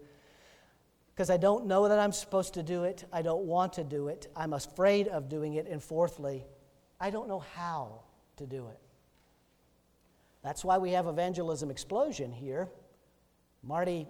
because 1.13 1.29
I 1.29 1.37
don't 1.37 1.67
know 1.67 1.87
that 1.87 1.99
I'm 1.99 2.11
supposed 2.11 2.55
to 2.55 2.63
do 2.63 2.83
it, 2.83 3.05
I 3.13 3.21
don't 3.21 3.43
want 3.43 3.73
to 3.73 3.83
do 3.83 4.07
it, 4.07 4.25
I'm 4.35 4.53
afraid 4.53 5.07
of 5.07 5.29
doing 5.29 5.53
it, 5.53 5.67
and 5.67 5.83
fourthly, 5.83 6.43
I 6.99 7.11
don't 7.11 7.27
know 7.27 7.43
how 7.53 8.01
to 8.37 8.47
do 8.47 8.69
it. 8.69 8.79
That's 10.43 10.65
why 10.65 10.79
we 10.79 10.89
have 10.93 11.05
evangelism 11.05 11.69
explosion 11.69 12.31
here. 12.31 12.69
Marty, 13.61 14.07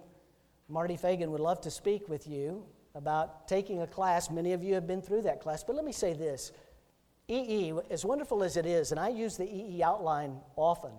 Marty 0.70 0.96
Fagan 0.96 1.30
would 1.32 1.40
love 1.40 1.60
to 1.60 1.70
speak 1.70 2.08
with 2.08 2.26
you 2.26 2.64
about 2.94 3.46
taking 3.46 3.82
a 3.82 3.86
class. 3.86 4.30
Many 4.30 4.54
of 4.54 4.64
you 4.64 4.72
have 4.72 4.86
been 4.86 5.02
through 5.02 5.20
that 5.22 5.42
class, 5.42 5.62
but 5.62 5.76
let 5.76 5.84
me 5.84 5.92
say 5.92 6.14
this. 6.14 6.50
EE, 7.28 7.74
as 7.90 8.06
wonderful 8.06 8.42
as 8.42 8.56
it 8.56 8.64
is, 8.64 8.90
and 8.90 8.98
I 8.98 9.10
use 9.10 9.36
the 9.36 9.44
EE 9.44 9.82
outline 9.82 10.38
often, 10.56 10.92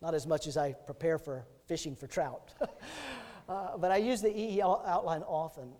not 0.00 0.14
as 0.14 0.26
much 0.26 0.46
as 0.46 0.56
I 0.56 0.72
prepare 0.72 1.18
for 1.18 1.46
fishing 1.66 1.96
for 1.96 2.06
trout. 2.06 2.54
uh, 3.48 3.76
but 3.76 3.90
I 3.90 3.96
use 3.96 4.20
the 4.20 4.36
EE 4.36 4.62
outline 4.62 5.22
often. 5.22 5.72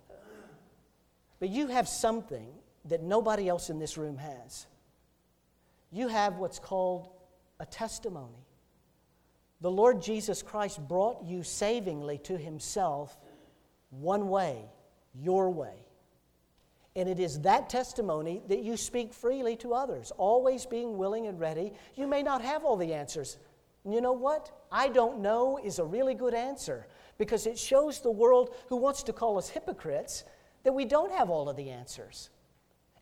But 1.39 1.49
you 1.49 1.67
have 1.67 1.87
something 1.87 2.49
that 2.85 3.01
nobody 3.01 3.47
else 3.47 3.69
in 3.69 3.79
this 3.79 3.97
room 3.97 4.17
has. 4.17 4.67
You 5.91 6.07
have 6.07 6.37
what's 6.37 6.59
called 6.59 7.09
a 7.59 7.65
testimony. 7.65 8.45
The 9.61 9.71
Lord 9.71 10.01
Jesus 10.01 10.41
Christ 10.41 10.85
brought 10.87 11.23
you 11.23 11.43
savingly 11.43 12.17
to 12.19 12.37
Himself 12.37 13.17
one 13.89 14.29
way, 14.29 14.65
your 15.13 15.49
way. 15.49 15.85
And 16.95 17.07
it 17.07 17.19
is 17.19 17.41
that 17.41 17.69
testimony 17.69 18.41
that 18.47 18.63
you 18.63 18.75
speak 18.75 19.13
freely 19.13 19.55
to 19.57 19.73
others, 19.73 20.11
always 20.17 20.65
being 20.65 20.97
willing 20.97 21.27
and 21.27 21.39
ready. 21.39 21.73
You 21.95 22.07
may 22.07 22.23
not 22.23 22.41
have 22.41 22.65
all 22.65 22.77
the 22.77 22.93
answers. 22.93 23.37
You 23.85 24.01
know 24.01 24.13
what? 24.13 24.51
I 24.71 24.89
don't 24.89 25.21
know 25.21 25.59
is 25.63 25.79
a 25.79 25.85
really 25.85 26.13
good 26.13 26.33
answer 26.33 26.87
because 27.17 27.47
it 27.47 27.57
shows 27.57 28.01
the 28.01 28.11
world 28.11 28.55
who 28.67 28.75
wants 28.75 29.03
to 29.03 29.13
call 29.13 29.37
us 29.37 29.49
hypocrites 29.49 30.23
that 30.63 30.73
we 30.73 30.85
don't 30.85 31.11
have 31.11 31.29
all 31.29 31.49
of 31.49 31.55
the 31.55 31.69
answers. 31.69 32.29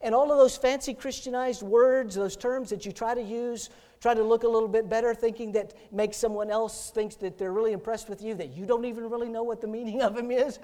And 0.01 0.13
all 0.13 0.31
of 0.31 0.37
those 0.37 0.55
fancy 0.55 0.93
Christianized 0.93 1.63
words, 1.63 2.15
those 2.15 2.37
terms 2.37 2.69
that 2.69 2.85
you 2.85 2.91
try 2.91 3.15
to 3.15 3.21
use, 3.21 3.71
try 3.99 4.13
to 4.13 4.23
look 4.23 4.43
a 4.43 4.47
little 4.47 4.67
bit 4.67 4.87
better, 4.87 5.15
thinking 5.15 5.51
that 5.53 5.73
makes 5.91 6.17
someone 6.17 6.51
else 6.51 6.91
thinks 6.91 7.15
that 7.15 7.37
they're 7.37 7.51
really 7.51 7.73
impressed 7.73 8.07
with 8.07 8.21
you, 8.21 8.35
that 8.35 8.49
you 8.49 8.67
don't 8.67 8.85
even 8.85 9.09
really 9.09 9.29
know 9.29 9.43
what 9.43 9.59
the 9.59 9.67
meaning 9.67 10.03
of 10.03 10.15
them 10.15 10.31
is. 10.31 10.59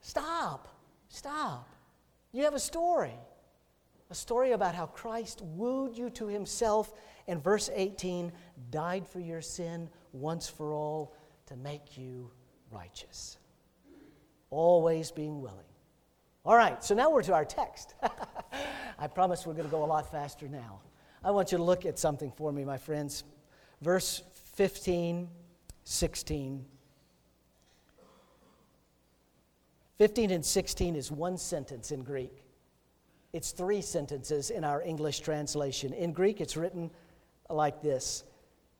Stop. 0.00 0.68
Stop. 1.08 1.68
You 2.32 2.42
have 2.42 2.54
a 2.54 2.60
story. 2.60 3.14
A 4.10 4.14
story 4.14 4.52
about 4.52 4.74
how 4.74 4.86
Christ 4.86 5.42
wooed 5.42 5.96
you 5.96 6.10
to 6.10 6.26
himself 6.26 6.92
and 7.28 7.42
verse 7.42 7.70
18 7.74 8.32
died 8.70 9.06
for 9.06 9.20
your 9.20 9.42
sin 9.42 9.88
once 10.12 10.48
for 10.48 10.72
all 10.72 11.14
to 11.46 11.56
make 11.56 11.96
you 11.96 12.30
righteous. 12.70 13.38
Always 14.50 15.10
being 15.10 15.40
willing. 15.40 15.58
All 16.44 16.56
right, 16.56 16.82
so 16.82 16.94
now 16.94 17.10
we're 17.10 17.22
to 17.22 17.34
our 17.34 17.44
text. 17.44 17.94
I 18.98 19.08
promise 19.08 19.46
we're 19.46 19.54
going 19.54 19.66
to 19.66 19.70
go 19.70 19.84
a 19.84 19.86
lot 19.86 20.10
faster 20.10 20.48
now. 20.48 20.80
I 21.24 21.32
want 21.32 21.50
you 21.50 21.58
to 21.58 21.64
look 21.64 21.84
at 21.84 21.98
something 21.98 22.30
for 22.30 22.52
me, 22.52 22.64
my 22.64 22.78
friends. 22.78 23.24
Verse 23.82 24.22
15, 24.54 25.28
16. 25.82 26.64
15 29.98 30.30
and 30.30 30.44
16 30.44 30.96
is 30.96 31.10
one 31.10 31.36
sentence 31.36 31.90
in 31.90 32.02
Greek. 32.02 32.42
It's 33.32 33.50
three 33.50 33.82
sentences 33.82 34.50
in 34.50 34.62
our 34.62 34.82
English 34.82 35.20
translation. 35.20 35.92
In 35.92 36.12
Greek, 36.12 36.40
it's 36.40 36.56
written 36.56 36.90
like 37.48 37.82
this. 37.82 38.24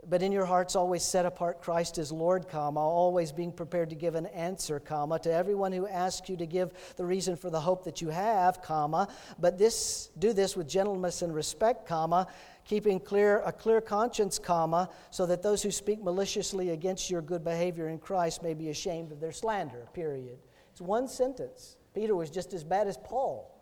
But 0.09 0.23
in 0.23 0.31
your 0.31 0.45
hearts, 0.45 0.77
always 0.77 1.03
set 1.03 1.27
apart 1.27 1.61
Christ 1.61 1.99
as 1.99 2.13
Lord, 2.13 2.49
comma, 2.49 2.79
always 2.79 3.33
being 3.33 3.51
prepared 3.51 3.91
to 3.91 3.97
give 3.97 4.15
an 4.15 4.27
answer, 4.27 4.79
comma, 4.79 5.19
to 5.21 5.33
everyone 5.33 5.73
who 5.73 5.89
asks 5.89 6.29
you 6.29 6.37
to 6.37 6.47
give 6.47 6.73
the 6.97 7.05
reason 7.05 7.35
for 7.35 7.51
the 7.51 7.59
hope 7.59 7.83
that 7.85 8.01
you 8.01 8.11
have, 8.11 8.63
comma. 8.63 9.09
But 9.41 9.59
this, 9.59 10.11
do 10.19 10.33
this 10.33 10.57
with 10.57 10.69
gentleness 10.69 11.23
and 11.23 11.35
respect, 11.35 11.89
comma, 11.89 12.29
keeping 12.65 13.01
clear 13.01 13.41
a 13.41 13.53
clear 13.53 13.81
conscience, 13.81 14.39
comma, 14.39 14.91
so 15.11 15.27
that 15.27 15.43
those 15.43 15.63
who 15.63 15.73
speak 15.73 16.01
maliciously 16.01 16.71
against 16.71 17.11
your 17.11 17.23
good 17.23 17.43
behavior 17.43 17.89
in 17.89 17.99
Christ 17.99 18.45
may 18.45 18.55
be 18.55 18.69
ashamed 18.69 19.11
of 19.11 19.19
their 19.19 19.33
slander. 19.33 19.89
Period. 19.93 20.39
It's 20.71 20.81
one 20.81 21.09
sentence. 21.09 21.79
Peter 21.95 22.15
was 22.15 22.31
just 22.31 22.53
as 22.53 22.63
bad 22.63 22.87
as 22.87 22.97
Paul. 22.99 23.56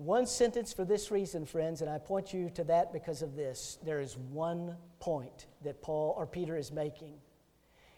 One 0.00 0.24
sentence 0.24 0.72
for 0.72 0.86
this 0.86 1.10
reason, 1.10 1.44
friends, 1.44 1.82
and 1.82 1.90
I 1.90 1.98
point 1.98 2.32
you 2.32 2.48
to 2.54 2.64
that 2.64 2.90
because 2.90 3.20
of 3.20 3.36
this. 3.36 3.76
There 3.84 4.00
is 4.00 4.16
one 4.16 4.74
point 4.98 5.44
that 5.62 5.82
Paul 5.82 6.14
or 6.16 6.26
Peter 6.26 6.56
is 6.56 6.72
making. 6.72 7.18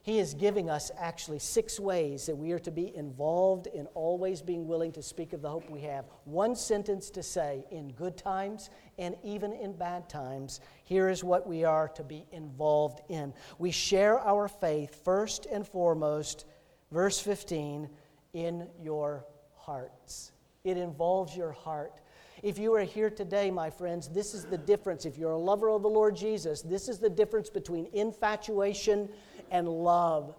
He 0.02 0.18
is 0.18 0.34
giving 0.34 0.68
us 0.68 0.90
actually 0.98 1.38
six 1.38 1.78
ways 1.78 2.26
that 2.26 2.34
we 2.34 2.50
are 2.50 2.58
to 2.58 2.72
be 2.72 2.92
involved 2.96 3.68
in 3.68 3.86
always 3.94 4.42
being 4.42 4.66
willing 4.66 4.90
to 4.94 5.02
speak 5.02 5.32
of 5.32 5.42
the 5.42 5.48
hope 5.48 5.70
we 5.70 5.82
have. 5.82 6.06
One 6.24 6.56
sentence 6.56 7.08
to 7.10 7.22
say 7.22 7.64
in 7.70 7.92
good 7.92 8.16
times 8.16 8.70
and 8.98 9.14
even 9.22 9.52
in 9.52 9.72
bad 9.72 10.08
times. 10.08 10.58
Here 10.82 11.08
is 11.08 11.22
what 11.22 11.46
we 11.46 11.62
are 11.62 11.86
to 11.90 12.02
be 12.02 12.26
involved 12.32 13.00
in. 13.10 13.32
We 13.60 13.70
share 13.70 14.18
our 14.18 14.48
faith 14.48 15.04
first 15.04 15.46
and 15.46 15.64
foremost, 15.64 16.46
verse 16.90 17.20
15, 17.20 17.88
in 18.32 18.66
your 18.82 19.24
hearts. 19.54 20.31
It 20.64 20.76
involves 20.76 21.36
your 21.36 21.52
heart. 21.52 22.00
If 22.42 22.58
you 22.58 22.74
are 22.74 22.82
here 22.82 23.10
today, 23.10 23.50
my 23.50 23.70
friends, 23.70 24.08
this 24.08 24.32
is 24.32 24.44
the 24.44 24.58
difference. 24.58 25.04
If 25.04 25.18
you're 25.18 25.32
a 25.32 25.38
lover 25.38 25.70
of 25.70 25.82
the 25.82 25.88
Lord 25.88 26.16
Jesus, 26.16 26.62
this 26.62 26.88
is 26.88 26.98
the 26.98 27.10
difference 27.10 27.50
between 27.50 27.88
infatuation 27.92 29.08
and 29.50 29.68
love. 29.68 30.34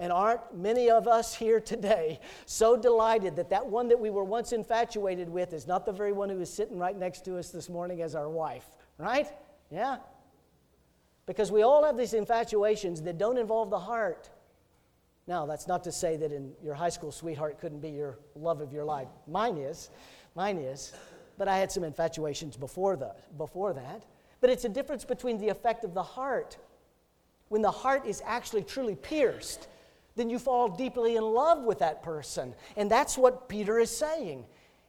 And 0.00 0.12
aren't 0.12 0.56
many 0.56 0.90
of 0.90 1.08
us 1.08 1.34
here 1.34 1.60
today 1.60 2.20
so 2.46 2.76
delighted 2.76 3.36
that 3.36 3.50
that 3.50 3.66
one 3.66 3.88
that 3.88 3.98
we 3.98 4.10
were 4.10 4.22
once 4.22 4.52
infatuated 4.52 5.28
with 5.28 5.52
is 5.52 5.66
not 5.66 5.86
the 5.86 5.92
very 5.92 6.12
one 6.12 6.28
who 6.28 6.40
is 6.40 6.52
sitting 6.52 6.78
right 6.78 6.96
next 6.96 7.24
to 7.24 7.36
us 7.38 7.48
this 7.50 7.68
morning 7.68 8.02
as 8.02 8.14
our 8.14 8.28
wife, 8.28 8.66
right? 8.96 9.28
Yeah? 9.70 9.96
Because 11.26 11.50
we 11.50 11.62
all 11.62 11.84
have 11.84 11.96
these 11.96 12.14
infatuations 12.14 13.02
that 13.02 13.18
don't 13.18 13.38
involve 13.38 13.70
the 13.70 13.78
heart. 13.78 14.30
Now, 15.28 15.44
that's 15.44 15.68
not 15.68 15.84
to 15.84 15.92
say 15.92 16.16
that 16.16 16.32
in 16.32 16.52
your 16.64 16.72
high 16.72 16.88
school 16.88 17.12
sweetheart 17.12 17.60
couldn't 17.60 17.80
be 17.80 17.90
your 17.90 18.18
love 18.34 18.62
of 18.62 18.72
your 18.72 18.84
life. 18.84 19.08
Mine 19.28 19.58
is. 19.58 19.90
Mine 20.34 20.56
is. 20.56 20.94
But 21.36 21.48
I 21.48 21.58
had 21.58 21.70
some 21.70 21.84
infatuations 21.84 22.56
before, 22.56 22.96
the, 22.96 23.14
before 23.36 23.74
that. 23.74 24.06
But 24.40 24.48
it's 24.48 24.64
a 24.64 24.70
difference 24.70 25.04
between 25.04 25.36
the 25.36 25.50
effect 25.50 25.84
of 25.84 25.92
the 25.92 26.02
heart. 26.02 26.56
When 27.48 27.60
the 27.60 27.70
heart 27.70 28.06
is 28.06 28.22
actually 28.24 28.62
truly 28.62 28.96
pierced, 28.96 29.68
then 30.16 30.30
you 30.30 30.38
fall 30.38 30.66
deeply 30.66 31.16
in 31.16 31.22
love 31.22 31.62
with 31.62 31.80
that 31.80 32.02
person. 32.02 32.54
And 32.78 32.90
that's 32.90 33.18
what 33.18 33.50
Peter 33.50 33.78
is 33.78 33.94
saying. 33.94 34.46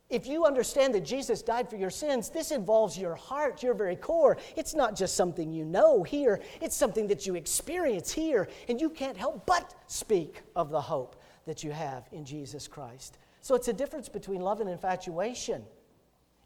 If 0.10 0.26
you 0.26 0.46
understand 0.46 0.96
that 0.96 1.06
Jesus 1.06 1.44
died 1.44 1.70
for 1.70 1.76
your 1.76 1.92
sins, 1.92 2.30
this 2.30 2.52
involves 2.52 2.98
your 2.98 3.14
heart, 3.14 3.62
your 3.62 3.76
very 3.76 3.96
core. 3.96 4.38
It's 4.56 4.74
not 4.74 4.96
just 4.96 5.16
something 5.16 5.54
you 5.54 5.66
know 5.66 6.02
here, 6.02 6.42
it's 6.62 6.76
something 6.76 7.08
that 7.08 7.28
you 7.28 7.36
experience 7.36 8.12
here, 8.12 8.48
and 8.68 8.82
you 8.82 8.90
can't 8.90 9.18
help 9.18 9.46
but 9.46 9.76
speak 9.86 10.42
of 10.56 10.72
the 10.72 10.82
hope 10.82 11.22
that 11.46 11.64
you 11.64 11.72
have 11.72 12.08
in 12.12 12.26
Jesus 12.26 12.68
Christ. 12.68 13.20
So 13.42 13.54
it's 13.54 13.68
a 13.68 13.74
difference 13.74 14.10
between 14.10 14.42
love 14.42 14.62
and 14.62 14.70
infatuation. 14.70 15.64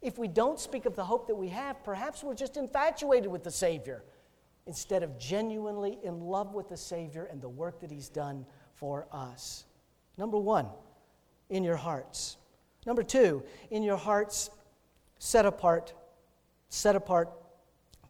If 0.02 0.18
we 0.18 0.28
don't 0.28 0.60
speak 0.60 0.84
of 0.84 0.94
the 0.94 1.04
hope 1.04 1.26
that 1.28 1.34
we 1.34 1.48
have, 1.48 1.82
perhaps 1.82 2.22
we're 2.22 2.34
just 2.34 2.58
infatuated 2.58 3.30
with 3.30 3.44
the 3.44 3.50
Savior 3.50 4.04
instead 4.66 5.02
of 5.02 5.18
genuinely 5.18 5.98
in 6.02 6.20
love 6.20 6.52
with 6.52 6.68
the 6.68 6.76
Savior 6.76 7.24
and 7.30 7.40
the 7.40 7.48
work 7.48 7.80
that 7.80 7.90
He's 7.90 8.10
done 8.10 8.44
for 8.74 9.06
us. 9.10 9.64
Number 10.18 10.38
one, 10.38 10.66
in 11.48 11.64
your 11.64 11.76
hearts. 11.76 12.36
Number 12.86 13.02
two, 13.02 13.42
in 13.70 13.82
your 13.82 13.96
hearts, 13.96 14.50
set 15.18 15.46
apart, 15.46 15.94
set 16.68 16.96
apart 16.96 17.30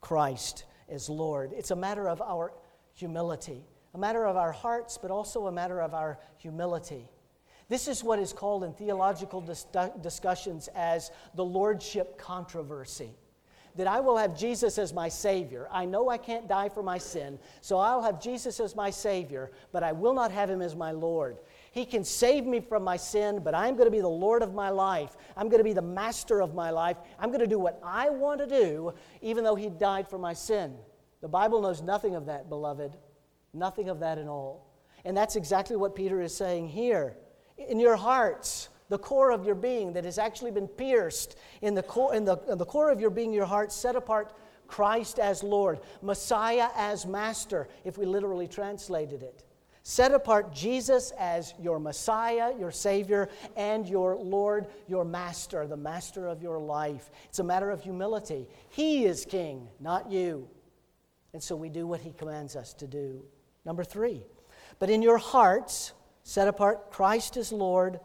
Christ 0.01 0.65
as 0.89 1.09
Lord. 1.09 1.53
It's 1.55 1.71
a 1.71 1.77
matter 1.77 2.09
of 2.09 2.21
our 2.21 2.53
humility, 2.93 3.65
a 3.95 3.99
matter 3.99 4.27
of 4.27 4.37
our 4.37 4.53
hearts, 4.53 4.99
but 4.99 5.11
also 5.11 5.47
a 5.47 5.53
matter 5.53 5.81
of 5.81 5.95
our 5.95 6.19
humility. 6.39 7.09
This 7.69 7.89
is 7.89 8.05
what 8.05 8.19
is 8.19 8.33
called 8.33 8.65
in 8.65 8.73
theological 8.75 9.41
dis- 9.41 9.67
discussions 10.03 10.69
as 10.75 11.11
the 11.35 11.45
lordship 11.45 12.19
controversy. 12.19 13.11
That 13.77 13.89
I 13.89 13.99
will 14.01 14.17
have 14.17 14.39
Jesus 14.39 14.79
as 14.79 14.93
my 14.93 15.09
Savior. 15.09 15.67
I 15.73 15.85
know 15.85 16.09
I 16.09 16.19
can't 16.19 16.47
die 16.47 16.69
for 16.69 16.83
my 16.83 16.99
sin, 16.99 17.39
so 17.61 17.79
I'll 17.79 18.03
have 18.03 18.23
Jesus 18.23 18.61
as 18.61 18.77
my 18.77 18.91
Savior, 18.91 19.51
but 19.73 19.83
I 19.83 19.91
will 19.91 20.15
not 20.15 20.31
have 20.31 20.49
Him 20.49 20.63
as 20.63 20.77
my 20.77 20.93
Lord. 20.93 21.39
He 21.75 21.85
can 21.85 22.05
save 22.05 22.47
me 22.47 22.61
from 22.61 22.85
my 22.85 22.97
sin, 22.97 23.41
but 23.43 23.53
I'm 23.53 23.75
going 23.75 23.89
to 23.89 23.91
be 23.91 24.01
the 24.01 24.07
Lord 24.07 24.43
of 24.43 24.55
my 24.55 24.71
life. 24.71 25.17
I'm 25.37 25.49
going 25.49 25.59
to 25.59 25.65
be 25.65 25.73
the 25.73 25.83
master 25.83 26.41
of 26.41 26.55
my 26.55 26.71
life. 26.71 26.97
I'm 27.19 27.31
going 27.31 27.41
to 27.41 27.49
do 27.49 27.59
what 27.59 27.81
I 27.83 28.11
want 28.11 28.39
to 28.39 28.47
do, 28.47 28.95
even 29.23 29.43
though 29.43 29.57
He 29.57 29.71
died 29.71 30.07
for 30.07 30.17
my 30.17 30.35
sin. 30.35 30.77
The 31.21 31.27
Bible 31.27 31.61
knows 31.61 31.83
nothing 31.83 32.15
of 32.15 32.27
that, 32.27 32.49
beloved. 32.49 32.97
Nothing 33.53 33.89
of 33.89 33.99
that 33.99 34.19
at 34.19 34.29
all. 34.29 34.71
And 35.05 35.17
that's 35.17 35.35
exactly 35.35 35.75
what 35.75 35.97
Peter 35.97 36.23
is 36.23 36.33
saying 36.33 36.69
here. 36.69 37.17
In 37.59 37.81
your 37.81 37.97
hearts, 37.97 38.69
the 38.89 38.99
core 38.99 39.33
of 39.33 39.45
your 39.45 39.57
being 39.57 39.95
that 39.95 40.05
has 40.05 40.17
actually 40.17 40.53
been 40.53 40.69
pierced, 40.69 41.37
in 41.61 41.75
the 41.75 41.83
core, 41.83 42.15
in 42.15 42.25
the, 42.25 42.37
in 42.49 42.57
the 42.57 42.65
core 42.65 42.93
of 42.93 43.01
your 43.01 43.11
being, 43.11 43.33
your 43.33 43.47
heart, 43.47 43.73
set 43.73 43.97
apart 43.97 44.33
Christ 44.69 45.19
as 45.19 45.43
Lord, 45.43 45.81
Messiah 46.03 46.69
as 46.77 47.05
Master, 47.05 47.67
if 47.85 47.99
we 47.99 48.07
literally 48.07 48.47
translated 48.47 49.25
it. 49.25 49.43
Set 49.87 50.13
apart 50.13 50.51
Jesus 50.51 51.13
as 51.19 51.53
your 51.61 51.79
Messiah, 51.79 52.55
your 52.59 52.71
Savior, 52.71 53.29
and 53.55 53.87
your 53.87 54.17
Lord, 54.17 54.67
your 54.89 55.05
Master, 55.05 55.67
the 55.67 55.77
Master 55.77 56.27
of 56.27 56.43
your 56.43 56.59
life. 56.59 57.11
It's 57.27 57.39
a 57.39 57.45
matter 57.45 57.71
of 57.71 57.83
humility. 57.83 58.49
He 58.71 59.05
is 59.05 59.27
King, 59.27 59.69
not 59.79 60.11
you. 60.11 60.49
And 61.35 61.43
so 61.43 61.55
we 61.55 61.69
do 61.69 61.87
what 61.87 62.01
He 62.01 62.13
commands 62.13 62.57
us 62.57 62.73
to 62.75 62.87
do. 62.87 63.23
Number 63.67 63.85
three, 63.85 64.25
but 64.79 64.89
in 64.89 65.03
your 65.03 65.19
hearts, 65.19 65.93
set 66.23 66.49
apart 66.49 66.91
Christ 66.91 67.37
as 67.37 67.53
Lord, 67.53 68.01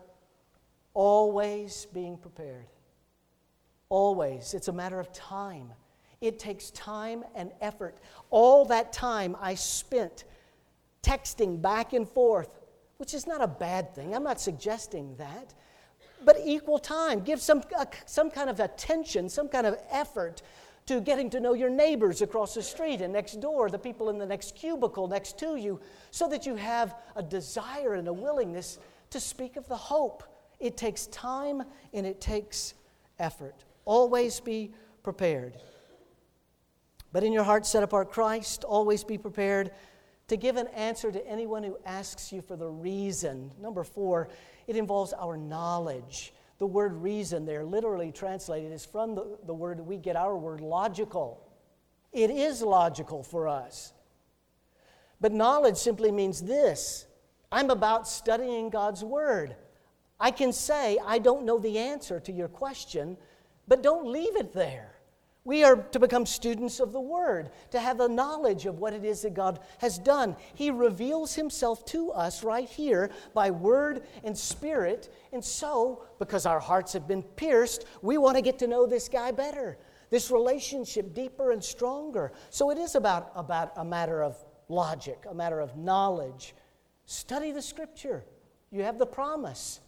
always 0.93 1.87
being 1.93 2.17
prepared. 2.17 2.67
Always. 3.87 4.53
It's 4.53 4.67
a 4.67 4.73
matter 4.73 4.99
of 4.99 5.13
time. 5.13 5.71
It 6.19 6.39
takes 6.39 6.71
time 6.71 7.23
and 7.35 7.53
effort. 7.61 7.99
All 8.31 8.65
that 8.65 8.91
time 8.91 9.37
I 9.39 9.55
spent 9.55 10.25
texting 11.03 11.61
back 11.61 11.93
and 11.93 12.07
forth, 12.07 12.49
which 12.97 13.13
is 13.13 13.27
not 13.27 13.41
a 13.41 13.47
bad 13.47 13.93
thing. 13.95 14.13
I'm 14.13 14.23
not 14.23 14.39
suggesting 14.39 15.15
that. 15.17 15.53
But 16.25 16.37
equal 16.43 16.79
time. 16.79 17.21
Give 17.21 17.39
some, 17.41 17.63
uh, 17.77 17.85
some 18.05 18.29
kind 18.29 18.49
of 18.49 18.59
attention, 18.59 19.29
some 19.29 19.47
kind 19.47 19.65
of 19.65 19.77
effort 19.89 20.41
to 20.85 20.99
getting 20.99 21.29
to 21.29 21.39
know 21.39 21.53
your 21.53 21.69
neighbors 21.69 22.21
across 22.21 22.55
the 22.55 22.63
street 22.63 23.01
and 23.01 23.13
next 23.13 23.39
door, 23.39 23.69
the 23.69 23.77
people 23.77 24.09
in 24.09 24.17
the 24.17 24.25
next 24.25 24.55
cubicle 24.55 25.07
next 25.07 25.37
to 25.37 25.55
you, 25.55 25.79
so 26.11 26.27
that 26.27 26.45
you 26.45 26.55
have 26.55 26.95
a 27.15 27.21
desire 27.21 27.93
and 27.93 28.07
a 28.07 28.13
willingness 28.13 28.79
to 29.11 29.19
speak 29.19 29.55
of 29.55 29.67
the 29.67 29.77
hope. 29.77 30.23
It 30.59 30.77
takes 30.77 31.07
time 31.07 31.63
and 31.93 32.05
it 32.05 32.19
takes 32.19 32.73
effort. 33.19 33.63
Always 33.85 34.39
be 34.39 34.73
prepared. 35.03 35.57
But 37.11 37.23
in 37.23 37.33
your 37.33 37.43
heart, 37.43 37.65
set 37.65 37.83
apart 37.83 38.11
Christ. 38.11 38.63
Always 38.63 39.03
be 39.03 39.17
prepared 39.17 39.71
to 40.29 40.37
give 40.37 40.55
an 40.55 40.67
answer 40.67 41.11
to 41.11 41.27
anyone 41.27 41.63
who 41.63 41.77
asks 41.85 42.31
you 42.31 42.41
for 42.41 42.55
the 42.55 42.67
reason. 42.67 43.51
Number 43.61 43.83
four, 43.83 44.29
it 44.67 44.75
involves 44.75 45.13
our 45.13 45.37
knowledge. 45.37 46.33
The 46.59 46.67
word 46.67 46.93
reason 46.93 47.45
there, 47.45 47.63
literally 47.63 48.11
translated, 48.11 48.71
is 48.71 48.85
from 48.85 49.15
the, 49.15 49.37
the 49.45 49.53
word 49.53 49.79
we 49.79 49.97
get 49.97 50.15
our 50.15 50.37
word 50.37 50.61
logical. 50.61 51.45
It 52.11 52.29
is 52.29 52.61
logical 52.61 53.23
for 53.23 53.47
us. 53.47 53.93
But 55.21 55.33
knowledge 55.33 55.77
simply 55.77 56.11
means 56.11 56.41
this 56.41 57.05
I'm 57.51 57.69
about 57.69 58.07
studying 58.07 58.69
God's 58.69 59.03
word. 59.03 59.55
I 60.19 60.31
can 60.31 60.51
say, 60.51 60.97
I 61.05 61.19
don't 61.19 61.45
know 61.45 61.59
the 61.59 61.77
answer 61.79 62.19
to 62.19 62.31
your 62.31 62.49
question, 62.49 63.17
but 63.67 63.81
don't 63.81 64.07
leave 64.07 64.35
it 64.35 64.53
there. 64.53 64.95
We 65.45 65.63
are 65.63 65.77
to 65.77 65.99
become 65.99 66.25
students 66.25 66.79
of 66.79 66.91
the 66.91 66.99
Word, 66.99 67.51
to 67.71 67.79
have 67.79 67.97
the 67.97 68.09
knowledge 68.09 68.65
of 68.65 68.79
what 68.79 68.93
it 68.93 69.05
is 69.05 69.21
that 69.21 69.33
God 69.33 69.59
has 69.77 69.97
done. 69.97 70.35
He 70.53 70.69
reveals 70.69 71.33
Himself 71.33 71.85
to 71.87 72.11
us 72.11 72.43
right 72.43 72.67
here 72.67 73.09
by 73.33 73.49
Word 73.49 74.03
and 74.23 74.37
Spirit. 74.37 75.13
And 75.31 75.43
so, 75.43 76.03
because 76.19 76.45
our 76.45 76.59
hearts 76.59 76.91
have 76.93 77.07
been 77.07 77.23
pierced, 77.23 77.85
we 78.01 78.17
want 78.17 78.35
to 78.35 78.41
get 78.41 78.59
to 78.59 78.67
know 78.67 78.85
this 78.85 79.07
guy 79.07 79.31
better, 79.31 79.77
this 80.09 80.29
relationship 80.29 81.13
deeper 81.13 81.51
and 81.51 81.63
stronger. 81.63 82.33
So, 82.49 82.69
it 82.69 82.77
is 82.77 82.95
about, 82.95 83.31
about 83.33 83.71
a 83.77 83.85
matter 83.85 84.21
of 84.21 84.37
logic, 84.67 85.23
a 85.29 85.33
matter 85.33 85.61
of 85.61 85.77
knowledge. 85.77 86.53
Study 87.05 87.53
the 87.53 87.61
Scripture. 87.61 88.25
You 88.71 88.83
have 88.83 88.99
the 88.99 89.05
promise 89.05 89.79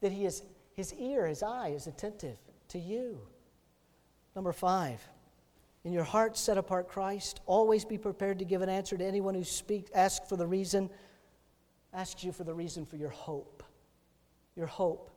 that 0.00 0.12
he 0.12 0.24
is, 0.24 0.44
His 0.72 0.94
ear, 0.94 1.26
His 1.26 1.42
eye 1.42 1.70
is 1.70 1.88
attentive 1.88 2.38
to 2.68 2.78
you. 2.78 3.18
Number 4.34 4.52
five, 4.52 5.06
In 5.84 5.92
your 5.92 6.04
heart, 6.04 6.36
set 6.36 6.56
apart 6.56 6.88
Christ. 6.88 7.40
Always 7.46 7.84
be 7.84 7.98
prepared 7.98 8.38
to 8.38 8.44
give 8.44 8.62
an 8.62 8.68
answer 8.70 8.96
to 8.96 9.04
anyone 9.04 9.34
who 9.34 9.44
speaks, 9.44 9.90
asks 9.94 10.28
for 10.28 10.36
the 10.36 10.46
reason, 10.46 10.88
asks 11.92 12.24
you 12.24 12.32
for 12.32 12.44
the 12.44 12.54
reason 12.54 12.86
for 12.86 12.96
your 12.96 13.10
hope. 13.10 13.62
Your 14.56 14.66
hope. 14.66 15.10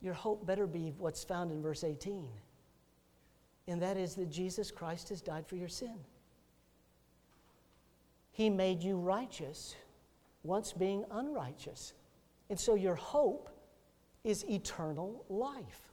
Your 0.00 0.14
hope 0.14 0.44
better 0.44 0.66
be 0.66 0.92
what's 0.98 1.22
found 1.22 1.52
in 1.52 1.62
verse 1.62 1.84
18, 1.84 2.28
and 3.68 3.80
that 3.80 3.96
is 3.96 4.16
that 4.16 4.30
Jesus 4.30 4.72
Christ 4.72 5.10
has 5.10 5.20
died 5.20 5.46
for 5.46 5.54
your 5.54 5.68
sin. 5.68 5.94
He 8.32 8.50
made 8.50 8.82
you 8.82 8.96
righteous 8.96 9.76
once 10.42 10.72
being 10.72 11.04
unrighteous. 11.10 11.92
And 12.50 12.58
so 12.58 12.74
your 12.74 12.96
hope 12.96 13.50
is 14.24 14.44
eternal 14.48 15.24
life. 15.28 15.91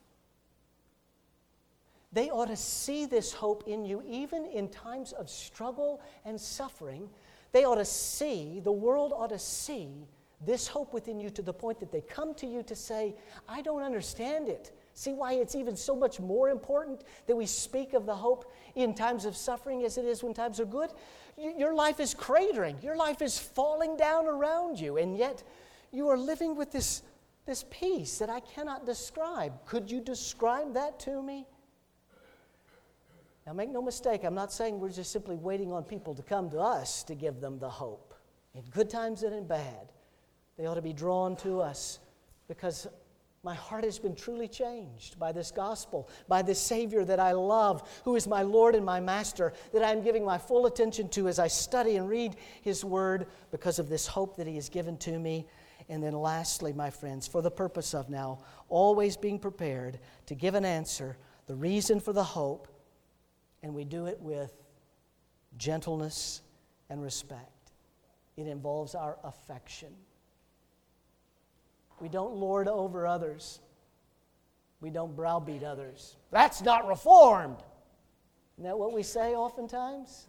They 2.12 2.30
ought 2.30 2.48
to 2.48 2.56
see 2.56 3.06
this 3.06 3.32
hope 3.32 3.64
in 3.68 3.86
you 3.86 4.04
even 4.08 4.46
in 4.46 4.70
times 4.70 5.12
of 5.12 5.30
struggle 5.30 6.02
and 6.26 6.40
suffering. 6.40 7.10
They 7.52 7.66
ought 7.66 7.76
to 7.76 7.86
see, 7.86 8.60
the 8.60 8.72
world 8.72 9.14
ought 9.16 9.30
to 9.30 9.40
see 9.40 10.08
this 10.46 10.68
hope 10.68 10.94
within 10.94 11.20
you 11.20 11.30
to 11.32 11.42
the 11.42 11.54
point 11.54 11.80
that 11.80 11.92
they 11.92 12.02
come 12.02 12.34
to 12.36 12.48
you 12.48 12.64
to 12.64 12.76
say, 12.76 13.16
I 13.48 13.62
don't 13.62 13.84
understand 13.84 14.48
it. 14.48 14.72
See 14.94 15.14
why 15.14 15.34
it's 15.34 15.56
even 15.56 15.76
so 15.76 15.96
much 15.96 16.20
more 16.20 16.50
important 16.50 17.04
that 17.28 17.36
we 17.36 17.46
speak 17.46 17.94
of 17.94 18.06
the 18.06 18.16
hope 18.16 18.52
in 18.76 18.94
times 18.94 19.26
of 19.26 19.36
suffering 19.36 19.84
as 19.84 19.98
it 19.98 20.06
is 20.06 20.24
when 20.24 20.34
times 20.34 20.60
are 20.60 20.66
good? 20.66 20.90
Your 21.38 21.74
life 21.74 22.00
is 22.00 22.16
cratering, 22.16 22.82
your 22.84 22.96
life 22.96 23.22
is 23.22 23.38
falling 23.38 23.98
down 23.98 24.28
around 24.28 24.80
you, 24.80 24.98
and 24.98 25.18
yet 25.18 25.44
you 25.92 26.08
are 26.08 26.18
living 26.18 26.56
with 26.56 26.72
this, 26.72 27.04
this 27.46 27.66
peace 27.70 28.18
that 28.18 28.30
I 28.30 28.40
cannot 28.40 28.86
describe. 28.86 29.54
Could 29.66 29.92
you 29.92 30.02
describe 30.02 30.74
that 30.74 31.00
to 31.02 31.22
me? 31.22 31.46
Now, 33.50 33.56
make 33.56 33.72
no 33.72 33.82
mistake, 33.82 34.26
I'm 34.26 34.36
not 34.36 34.54
saying 34.54 34.80
we're 34.80 34.92
just 34.92 35.12
simply 35.12 35.36
waiting 35.36 35.72
on 35.72 35.84
people 35.84 36.14
to 36.14 36.22
come 36.22 36.52
to 36.52 36.60
us 36.60 37.02
to 37.06 37.16
give 37.16 37.42
them 37.42 37.58
the 37.58 37.68
hope. 37.68 38.14
In 38.54 38.62
good 38.70 38.92
times 38.92 39.24
and 39.24 39.34
in 39.34 39.48
bad, 39.48 39.92
they 40.56 40.68
ought 40.68 40.76
to 40.76 40.84
be 40.84 40.94
drawn 40.94 41.36
to 41.38 41.60
us 41.60 41.98
because 42.48 42.86
my 43.42 43.56
heart 43.56 43.86
has 43.86 43.98
been 43.98 44.14
truly 44.14 44.48
changed 44.48 45.18
by 45.18 45.32
this 45.32 45.50
gospel, 45.50 46.10
by 46.28 46.44
this 46.44 46.62
Savior 46.62 47.04
that 47.06 47.20
I 47.20 47.32
love, 47.32 47.90
who 48.06 48.16
is 48.16 48.28
my 48.28 48.44
Lord 48.44 48.76
and 48.76 48.86
my 48.86 49.00
Master, 49.00 49.52
that 49.74 49.84
I'm 49.84 50.04
giving 50.04 50.24
my 50.24 50.38
full 50.38 50.68
attention 50.68 51.10
to 51.10 51.28
as 51.28 51.40
I 51.40 51.48
study 51.48 51.96
and 51.96 52.08
read 52.08 52.36
His 52.62 52.86
Word 52.86 53.26
because 53.50 53.80
of 53.80 53.90
this 53.90 54.06
hope 54.06 54.38
that 54.38 54.46
He 54.46 54.58
has 54.58 54.70
given 54.70 54.96
to 54.98 55.18
me. 55.18 55.48
And 55.90 56.04
then, 56.04 56.14
lastly, 56.14 56.72
my 56.72 56.92
friends, 56.92 57.26
for 57.26 57.42
the 57.42 57.50
purpose 57.50 57.96
of 57.96 58.12
now 58.12 58.42
always 58.68 59.18
being 59.18 59.40
prepared 59.40 59.98
to 60.28 60.36
give 60.36 60.54
an 60.54 60.66
answer, 60.66 61.18
the 61.48 61.56
reason 61.56 62.00
for 62.00 62.14
the 62.14 62.24
hope 62.24 62.68
and 63.64 63.74
we 63.74 63.84
do 63.84 64.06
it 64.06 64.20
with 64.20 64.54
gentleness 65.58 66.42
and 66.90 67.02
respect. 67.02 67.72
It 68.38 68.48
involves 68.48 68.96
our 68.96 69.18
affection. 69.24 69.90
We 72.00 72.08
don't 72.08 72.36
lord 72.36 72.68
over 72.68 73.06
others. 73.06 73.60
We 74.82 74.90
don't 74.90 75.16
browbeat 75.16 75.64
others. 75.64 76.16
That's 76.32 76.62
not 76.62 76.88
reformed. 76.88 77.58
Isn't 78.58 78.70
that 78.70 78.78
what 78.78 78.94
we 78.94 79.04
say 79.04 79.36
oftentimes? 79.36 80.28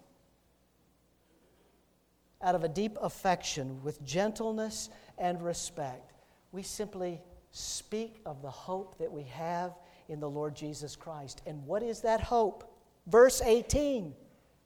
Out 2.43 2.55
of 2.55 2.65
a 2.65 2.69
deep 2.69 2.97
affection, 3.01 3.83
with 3.83 4.03
gentleness 4.05 4.89
and 5.19 5.43
respect, 5.43 6.13
we 6.53 6.63
simply 6.63 7.21
speak 7.53 8.21
of 8.25 8.43
the 8.43 8.51
hope 8.51 8.99
that 8.99 9.13
we 9.13 9.25
have 9.25 9.75
in 10.09 10.21
the 10.21 10.31
Lord 10.31 10.57
Jesus 10.57 10.97
Christ. 10.97 11.43
And 11.47 11.65
what 11.67 11.83
is 11.83 12.01
that 12.01 12.21
hope? 12.21 12.70
Verse 13.11 13.43
18 13.43 14.15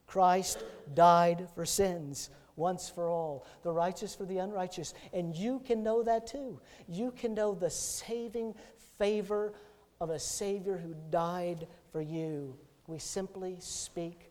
Christ 0.07 0.63
died 0.95 1.49
for 1.55 1.65
sins 1.65 2.31
once 2.57 2.89
for 2.89 3.09
all, 3.09 3.47
the 3.63 3.73
righteous 3.73 4.15
for 4.15 4.25
the 4.27 4.39
unrighteous. 4.39 4.95
And 5.13 5.35
you 5.35 5.61
can 5.61 5.83
know 5.83 6.03
that 6.03 6.27
too. 6.27 6.61
You 6.87 7.11
can 7.11 7.35
know 7.35 7.55
the 7.55 7.71
saving 7.71 8.55
favor 8.99 9.55
of 10.01 10.11
a 10.11 10.19
Savior 10.19 10.77
who 10.77 10.95
died 11.11 11.67
for 11.91 12.01
you. 12.01 12.57
We 12.87 12.99
simply 12.99 13.57
speak 13.59 14.31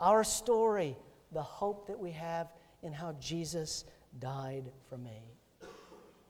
our 0.00 0.24
story, 0.24 0.96
the 1.32 1.42
hope 1.42 1.86
that 1.86 1.98
we 1.98 2.10
have 2.10 2.52
in 2.82 2.92
how 2.92 3.12
Jesus 3.20 3.84
died 4.18 4.70
for 4.88 4.98
me. 4.98 5.22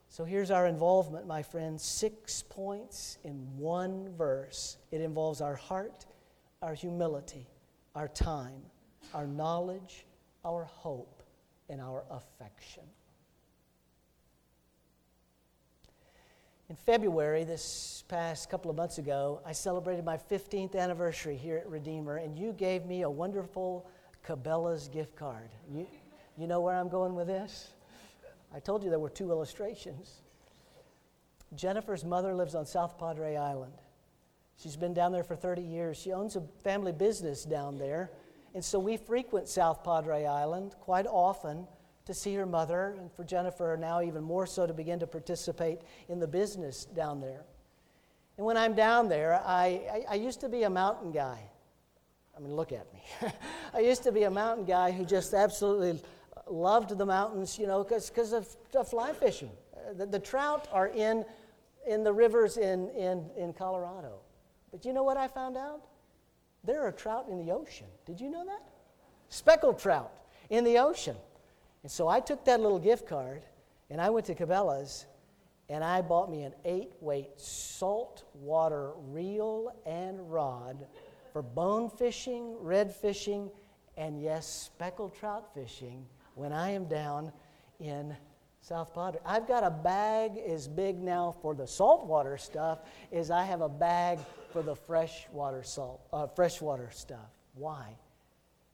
So 0.08 0.24
here's 0.24 0.52
our 0.52 0.68
involvement, 0.68 1.26
my 1.26 1.42
friends 1.42 1.82
six 1.82 2.44
points 2.48 3.18
in 3.24 3.34
one 3.56 4.14
verse. 4.16 4.76
It 4.92 5.00
involves 5.00 5.40
our 5.40 5.56
heart, 5.56 6.06
our 6.64 6.72
humility, 6.72 7.46
our 7.94 8.08
time, 8.08 8.62
our 9.12 9.26
knowledge, 9.26 10.06
our 10.46 10.64
hope, 10.64 11.22
and 11.68 11.78
our 11.78 12.04
affection. 12.10 12.82
In 16.70 16.76
February, 16.76 17.44
this 17.44 18.02
past 18.08 18.48
couple 18.48 18.70
of 18.70 18.78
months 18.78 18.96
ago, 18.96 19.42
I 19.44 19.52
celebrated 19.52 20.06
my 20.06 20.16
15th 20.16 20.74
anniversary 20.74 21.36
here 21.36 21.58
at 21.58 21.68
Redeemer, 21.68 22.16
and 22.16 22.34
you 22.38 22.54
gave 22.54 22.86
me 22.86 23.02
a 23.02 23.10
wonderful 23.10 23.86
Cabela's 24.26 24.88
gift 24.88 25.14
card. 25.14 25.50
You, 25.70 25.86
you 26.38 26.46
know 26.46 26.62
where 26.62 26.74
I'm 26.74 26.88
going 26.88 27.14
with 27.14 27.26
this? 27.26 27.74
I 28.54 28.58
told 28.58 28.82
you 28.82 28.88
there 28.88 28.98
were 28.98 29.10
two 29.10 29.30
illustrations. 29.30 30.22
Jennifer's 31.54 32.06
mother 32.06 32.34
lives 32.34 32.54
on 32.54 32.64
South 32.64 32.98
Padre 32.98 33.36
Island. 33.36 33.74
She's 34.56 34.76
been 34.76 34.94
down 34.94 35.12
there 35.12 35.24
for 35.24 35.36
30 35.36 35.62
years. 35.62 35.96
She 35.96 36.12
owns 36.12 36.36
a 36.36 36.42
family 36.62 36.92
business 36.92 37.44
down 37.44 37.78
there. 37.78 38.10
And 38.54 38.64
so 38.64 38.78
we 38.78 38.96
frequent 38.96 39.48
South 39.48 39.82
Padre 39.82 40.24
Island 40.24 40.76
quite 40.80 41.06
often 41.06 41.66
to 42.06 42.14
see 42.14 42.34
her 42.34 42.46
mother, 42.46 42.94
and 42.98 43.10
for 43.12 43.24
Jennifer 43.24 43.76
now 43.80 44.02
even 44.02 44.22
more 44.22 44.46
so 44.46 44.66
to 44.66 44.74
begin 44.74 44.98
to 45.00 45.06
participate 45.06 45.80
in 46.08 46.20
the 46.20 46.26
business 46.26 46.84
down 46.84 47.20
there. 47.20 47.44
And 48.36 48.46
when 48.46 48.56
I'm 48.56 48.74
down 48.74 49.08
there, 49.08 49.40
I, 49.44 49.66
I, 49.90 50.04
I 50.10 50.14
used 50.16 50.40
to 50.40 50.48
be 50.48 50.64
a 50.64 50.70
mountain 50.70 51.12
guy. 51.12 51.40
I 52.36 52.40
mean, 52.40 52.54
look 52.54 52.72
at 52.72 52.92
me. 52.92 53.02
I 53.74 53.80
used 53.80 54.02
to 54.02 54.12
be 54.12 54.24
a 54.24 54.30
mountain 54.30 54.64
guy 54.64 54.90
who 54.90 55.04
just 55.04 55.34
absolutely 55.34 56.02
loved 56.48 56.96
the 56.96 57.06
mountains, 57.06 57.58
you 57.58 57.66
know, 57.66 57.84
because 57.84 58.32
of, 58.32 58.48
of 58.74 58.88
fly 58.88 59.12
fishing. 59.12 59.50
Uh, 59.74 59.94
the, 59.94 60.06
the 60.06 60.18
trout 60.18 60.68
are 60.72 60.88
in, 60.88 61.24
in 61.86 62.04
the 62.04 62.12
rivers 62.12 62.56
in, 62.56 62.90
in, 62.90 63.30
in 63.36 63.52
Colorado. 63.52 64.18
But 64.74 64.84
you 64.84 64.92
know 64.92 65.04
what 65.04 65.16
I 65.16 65.28
found 65.28 65.56
out? 65.56 65.82
There 66.64 66.82
are 66.82 66.90
trout 66.90 67.26
in 67.30 67.38
the 67.38 67.52
ocean. 67.52 67.86
Did 68.06 68.20
you 68.20 68.28
know 68.28 68.44
that? 68.44 68.60
Speckled 69.28 69.78
trout 69.78 70.10
in 70.50 70.64
the 70.64 70.78
ocean. 70.78 71.14
And 71.84 71.92
so 71.92 72.08
I 72.08 72.18
took 72.18 72.44
that 72.46 72.60
little 72.60 72.80
gift 72.80 73.06
card 73.06 73.42
and 73.88 74.00
I 74.00 74.10
went 74.10 74.26
to 74.26 74.34
Cabela's 74.34 75.06
and 75.68 75.84
I 75.84 76.02
bought 76.02 76.28
me 76.28 76.42
an 76.42 76.54
eight 76.64 76.90
weight 77.00 77.30
salt 77.36 78.24
water 78.34 78.90
reel 79.12 79.72
and 79.86 80.28
rod 80.28 80.88
for 81.32 81.40
bone 81.40 81.88
fishing, 81.88 82.56
red 82.58 82.92
fishing, 82.92 83.52
and 83.96 84.20
yes, 84.20 84.44
speckled 84.44 85.14
trout 85.14 85.54
fishing 85.54 86.04
when 86.34 86.52
I 86.52 86.70
am 86.70 86.86
down 86.86 87.30
in 87.78 88.16
South 88.60 88.92
Padre. 88.92 89.20
I've 89.24 89.46
got 89.46 89.62
a 89.62 89.70
bag 89.70 90.36
as 90.38 90.66
big 90.66 91.00
now 91.00 91.36
for 91.42 91.54
the 91.54 91.66
saltwater 91.66 92.36
stuff 92.38 92.80
as 93.12 93.30
I 93.30 93.44
have 93.44 93.60
a 93.60 93.68
bag 93.68 94.18
for 94.54 94.62
the 94.62 94.76
freshwater 94.76 95.64
salt, 95.64 96.00
uh, 96.12 96.28
freshwater 96.28 96.88
stuff. 96.92 97.28
Why? 97.54 97.96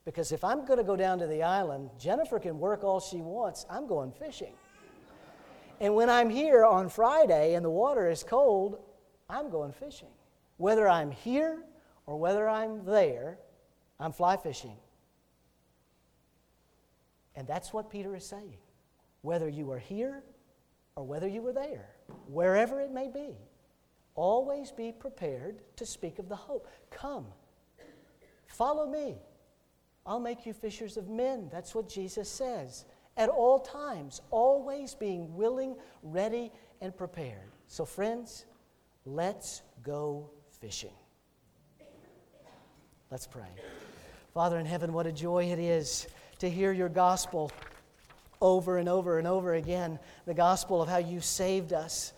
Because 0.04 0.30
if 0.30 0.44
I'm 0.44 0.66
going 0.66 0.76
to 0.76 0.84
go 0.84 0.94
down 0.94 1.18
to 1.20 1.26
the 1.26 1.42
island, 1.42 1.88
Jennifer 1.98 2.38
can 2.38 2.58
work 2.58 2.84
all 2.84 3.00
she 3.00 3.22
wants. 3.22 3.64
I'm 3.70 3.86
going 3.86 4.12
fishing. 4.12 4.52
And 5.80 5.94
when 5.94 6.10
I'm 6.10 6.28
here 6.28 6.66
on 6.66 6.90
Friday 6.90 7.54
and 7.54 7.64
the 7.64 7.70
water 7.70 8.10
is 8.10 8.22
cold, 8.22 8.78
I'm 9.30 9.48
going 9.48 9.72
fishing. 9.72 10.10
Whether 10.58 10.86
I'm 10.86 11.10
here 11.10 11.64
or 12.04 12.18
whether 12.18 12.46
I'm 12.46 12.84
there, 12.84 13.38
I'm 13.98 14.12
fly 14.12 14.36
fishing. 14.36 14.76
And 17.34 17.48
that's 17.48 17.72
what 17.72 17.88
Peter 17.88 18.14
is 18.14 18.26
saying 18.26 18.58
whether 19.22 19.48
you 19.48 19.70
are 19.70 19.78
here 19.78 20.24
or 20.94 21.04
whether 21.04 21.28
you 21.28 21.40
were 21.40 21.52
there, 21.54 21.88
wherever 22.26 22.82
it 22.82 22.90
may 22.90 23.08
be, 23.08 23.34
always 24.20 24.70
be 24.70 24.92
prepared 24.92 25.62
to 25.76 25.86
speak 25.86 26.18
of 26.18 26.28
the 26.28 26.36
hope. 26.36 26.68
Come, 26.90 27.24
follow 28.46 28.86
me. 28.86 29.16
I'll 30.04 30.20
make 30.20 30.44
you 30.44 30.52
fishers 30.52 30.98
of 30.98 31.08
men. 31.08 31.48
That's 31.50 31.74
what 31.74 31.88
Jesus 31.88 32.28
says. 32.28 32.84
At 33.16 33.30
all 33.30 33.60
times, 33.60 34.20
always 34.30 34.94
being 34.94 35.34
willing, 35.34 35.74
ready, 36.02 36.52
and 36.82 36.94
prepared. 36.94 37.50
So, 37.66 37.86
friends, 37.86 38.44
let's 39.06 39.62
go 39.82 40.30
fishing. 40.60 40.92
Let's 43.10 43.26
pray. 43.26 43.48
Father 44.34 44.58
in 44.58 44.66
heaven, 44.66 44.92
what 44.92 45.06
a 45.06 45.12
joy 45.12 45.44
it 45.44 45.58
is 45.58 46.06
to 46.40 46.50
hear 46.50 46.72
your 46.72 46.90
gospel 46.90 47.50
over 48.42 48.76
and 48.76 48.88
over 48.88 49.18
and 49.18 49.26
over 49.26 49.54
again 49.54 49.98
the 50.26 50.34
gospel 50.34 50.82
of 50.82 50.90
how 50.90 50.98
you 50.98 51.20
saved 51.20 51.72
us. 51.72 52.12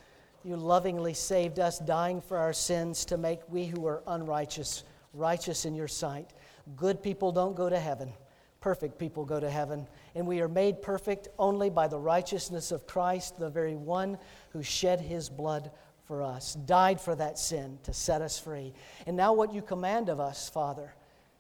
You 0.45 0.57
lovingly 0.57 1.15
saved 1.15 1.59
us, 1.59 1.79
dying 1.79 2.21
for 2.21 2.39
our 2.39 2.53
sins 2.53 3.05
to 3.07 3.17
make 3.17 3.41
we 3.49 3.67
who 3.67 3.87
are 3.87 4.03
unrighteous 4.07 4.85
righteous 5.15 5.65
in 5.65 5.75
your 5.75 5.89
sight. 5.89 6.33
Good 6.77 7.03
people 7.03 7.33
don't 7.33 7.57
go 7.57 7.69
to 7.69 7.79
heaven. 7.79 8.13
Perfect 8.61 8.99
people 8.99 9.25
go 9.25 9.41
to 9.41 9.51
heaven. 9.51 9.87
And 10.15 10.27
we 10.27 10.41
are 10.41 10.49
made 10.49 10.83
perfect 10.83 11.29
only 11.39 11.69
by 11.71 11.89
the 11.89 11.99
righteousness 11.99 12.73
of 12.73 12.87
Christ, 12.87 13.39
the 13.39 13.51
very 13.51 13.75
one 13.75 14.19
who 14.51 14.63
shed 14.63 15.01
his 15.01 15.29
blood 15.29 15.71
for 16.05 16.23
us, 16.23 16.55
died 16.55 17.01
for 17.01 17.15
that 17.17 17.39
sin 17.39 17.79
to 17.85 17.93
set 17.93 18.23
us 18.23 18.39
free. 18.39 18.73
And 19.07 19.17
now, 19.17 19.33
what 19.33 19.53
you 19.53 19.63
command 19.63 20.09
of 20.09 20.21
us, 20.21 20.49
Father, 20.49 20.95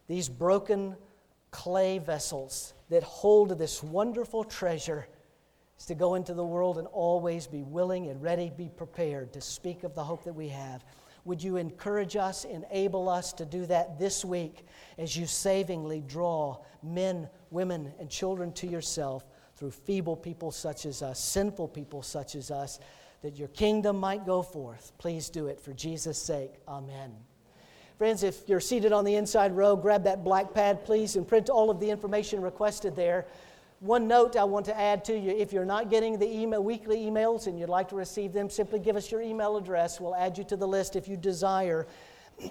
these 0.09 0.28
broken 0.28 0.96
clay 1.50 1.98
vessels 1.98 2.74
that 2.88 3.03
hold 3.03 3.59
this 3.59 3.82
wonderful 3.82 4.44
treasure 4.44 5.07
is 5.82 5.86
to 5.86 5.96
go 5.96 6.14
into 6.14 6.32
the 6.32 6.44
world 6.44 6.78
and 6.78 6.86
always 6.92 7.48
be 7.48 7.64
willing 7.64 8.06
and 8.06 8.22
ready, 8.22 8.52
be 8.56 8.68
prepared 8.68 9.32
to 9.32 9.40
speak 9.40 9.82
of 9.82 9.96
the 9.96 10.04
hope 10.04 10.22
that 10.22 10.32
we 10.32 10.46
have. 10.48 10.84
Would 11.24 11.42
you 11.42 11.56
encourage 11.56 12.14
us, 12.14 12.44
enable 12.44 13.08
us 13.08 13.32
to 13.32 13.44
do 13.44 13.66
that 13.66 13.98
this 13.98 14.24
week 14.24 14.64
as 14.96 15.16
you 15.16 15.26
savingly 15.26 16.00
draw 16.06 16.58
men, 16.84 17.28
women, 17.50 17.92
and 17.98 18.08
children 18.08 18.52
to 18.52 18.68
yourself 18.68 19.24
through 19.56 19.72
feeble 19.72 20.14
people 20.14 20.52
such 20.52 20.86
as 20.86 21.02
us, 21.02 21.18
sinful 21.18 21.66
people 21.66 22.00
such 22.00 22.36
as 22.36 22.52
us, 22.52 22.78
that 23.22 23.36
your 23.36 23.48
kingdom 23.48 23.96
might 23.96 24.24
go 24.24 24.40
forth? 24.40 24.92
Please 24.98 25.30
do 25.30 25.48
it 25.48 25.60
for 25.60 25.72
Jesus' 25.72 26.22
sake. 26.22 26.60
Amen. 26.68 27.12
Friends, 27.98 28.22
if 28.22 28.48
you're 28.48 28.60
seated 28.60 28.92
on 28.92 29.04
the 29.04 29.16
inside 29.16 29.50
row, 29.56 29.74
grab 29.74 30.04
that 30.04 30.22
black 30.22 30.54
pad, 30.54 30.84
please, 30.84 31.16
and 31.16 31.26
print 31.26 31.50
all 31.50 31.70
of 31.70 31.80
the 31.80 31.90
information 31.90 32.40
requested 32.40 32.94
there. 32.94 33.26
One 33.82 34.06
note 34.06 34.36
I 34.36 34.44
want 34.44 34.66
to 34.66 34.80
add 34.80 35.04
to 35.06 35.18
you 35.18 35.32
if 35.32 35.52
you're 35.52 35.64
not 35.64 35.90
getting 35.90 36.16
the 36.16 36.32
email, 36.32 36.62
weekly 36.62 36.98
emails 36.98 37.48
and 37.48 37.58
you'd 37.58 37.68
like 37.68 37.88
to 37.88 37.96
receive 37.96 38.32
them, 38.32 38.48
simply 38.48 38.78
give 38.78 38.94
us 38.94 39.10
your 39.10 39.20
email 39.20 39.56
address. 39.56 40.00
We'll 40.00 40.14
add 40.14 40.38
you 40.38 40.44
to 40.44 40.56
the 40.56 40.68
list 40.68 40.94
if 40.94 41.08
you 41.08 41.16
desire. 41.16 41.88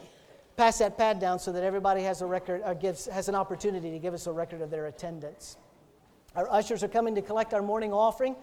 Pass 0.58 0.80
that 0.80 0.98
pad 0.98 1.22
down 1.22 1.40
so 1.40 1.54
that 1.54 1.64
everybody 1.64 2.04
has 2.04 2.22
a 2.22 2.26
record, 2.26 2.64
or 2.66 2.76
gives, 2.76 3.06
has 3.06 3.30
an 3.30 3.36
opportunity 3.36 3.92
to 3.92 3.98
give 3.98 4.14
us 4.14 4.28
a 4.28 4.32
record 4.34 4.60
of 4.60 4.70
their 4.70 4.88
attendance. 4.88 5.56
Our 6.36 6.52
ushers 6.52 6.84
are 6.84 6.90
coming 6.90 7.16
to 7.16 7.22
collect 7.22 7.54
our 7.54 7.62
morning 7.62 7.94
offering. 7.94 8.36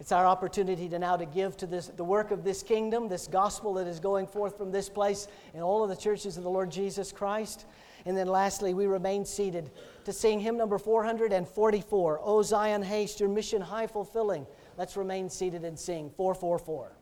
It's 0.00 0.10
our 0.10 0.26
opportunity 0.26 0.88
to 0.88 0.98
now 0.98 1.16
to 1.16 1.26
give 1.26 1.56
to 1.58 1.66
this, 1.68 1.86
the 1.86 2.02
work 2.02 2.32
of 2.32 2.42
this 2.42 2.64
kingdom, 2.64 3.06
this 3.06 3.28
gospel 3.28 3.74
that 3.74 3.86
is 3.86 4.00
going 4.00 4.26
forth 4.26 4.58
from 4.58 4.72
this 4.72 4.88
place 4.88 5.28
in 5.54 5.60
all 5.60 5.84
of 5.84 5.90
the 5.90 5.96
churches 5.96 6.36
of 6.36 6.42
the 6.42 6.50
Lord 6.50 6.72
Jesus 6.72 7.12
Christ. 7.12 7.66
And 8.04 8.16
then 8.16 8.26
lastly, 8.26 8.74
we 8.74 8.86
remain 8.86 9.24
seated 9.24 9.70
to 10.04 10.12
sing 10.12 10.40
hymn 10.40 10.56
number 10.56 10.78
444, 10.78 12.20
O 12.22 12.42
Zion 12.42 12.82
Haste, 12.82 13.20
your 13.20 13.28
mission 13.28 13.62
high 13.62 13.86
fulfilling. 13.86 14.46
Let's 14.76 14.96
remain 14.96 15.28
seated 15.28 15.64
and 15.64 15.78
sing 15.78 16.10
444. 16.16 16.92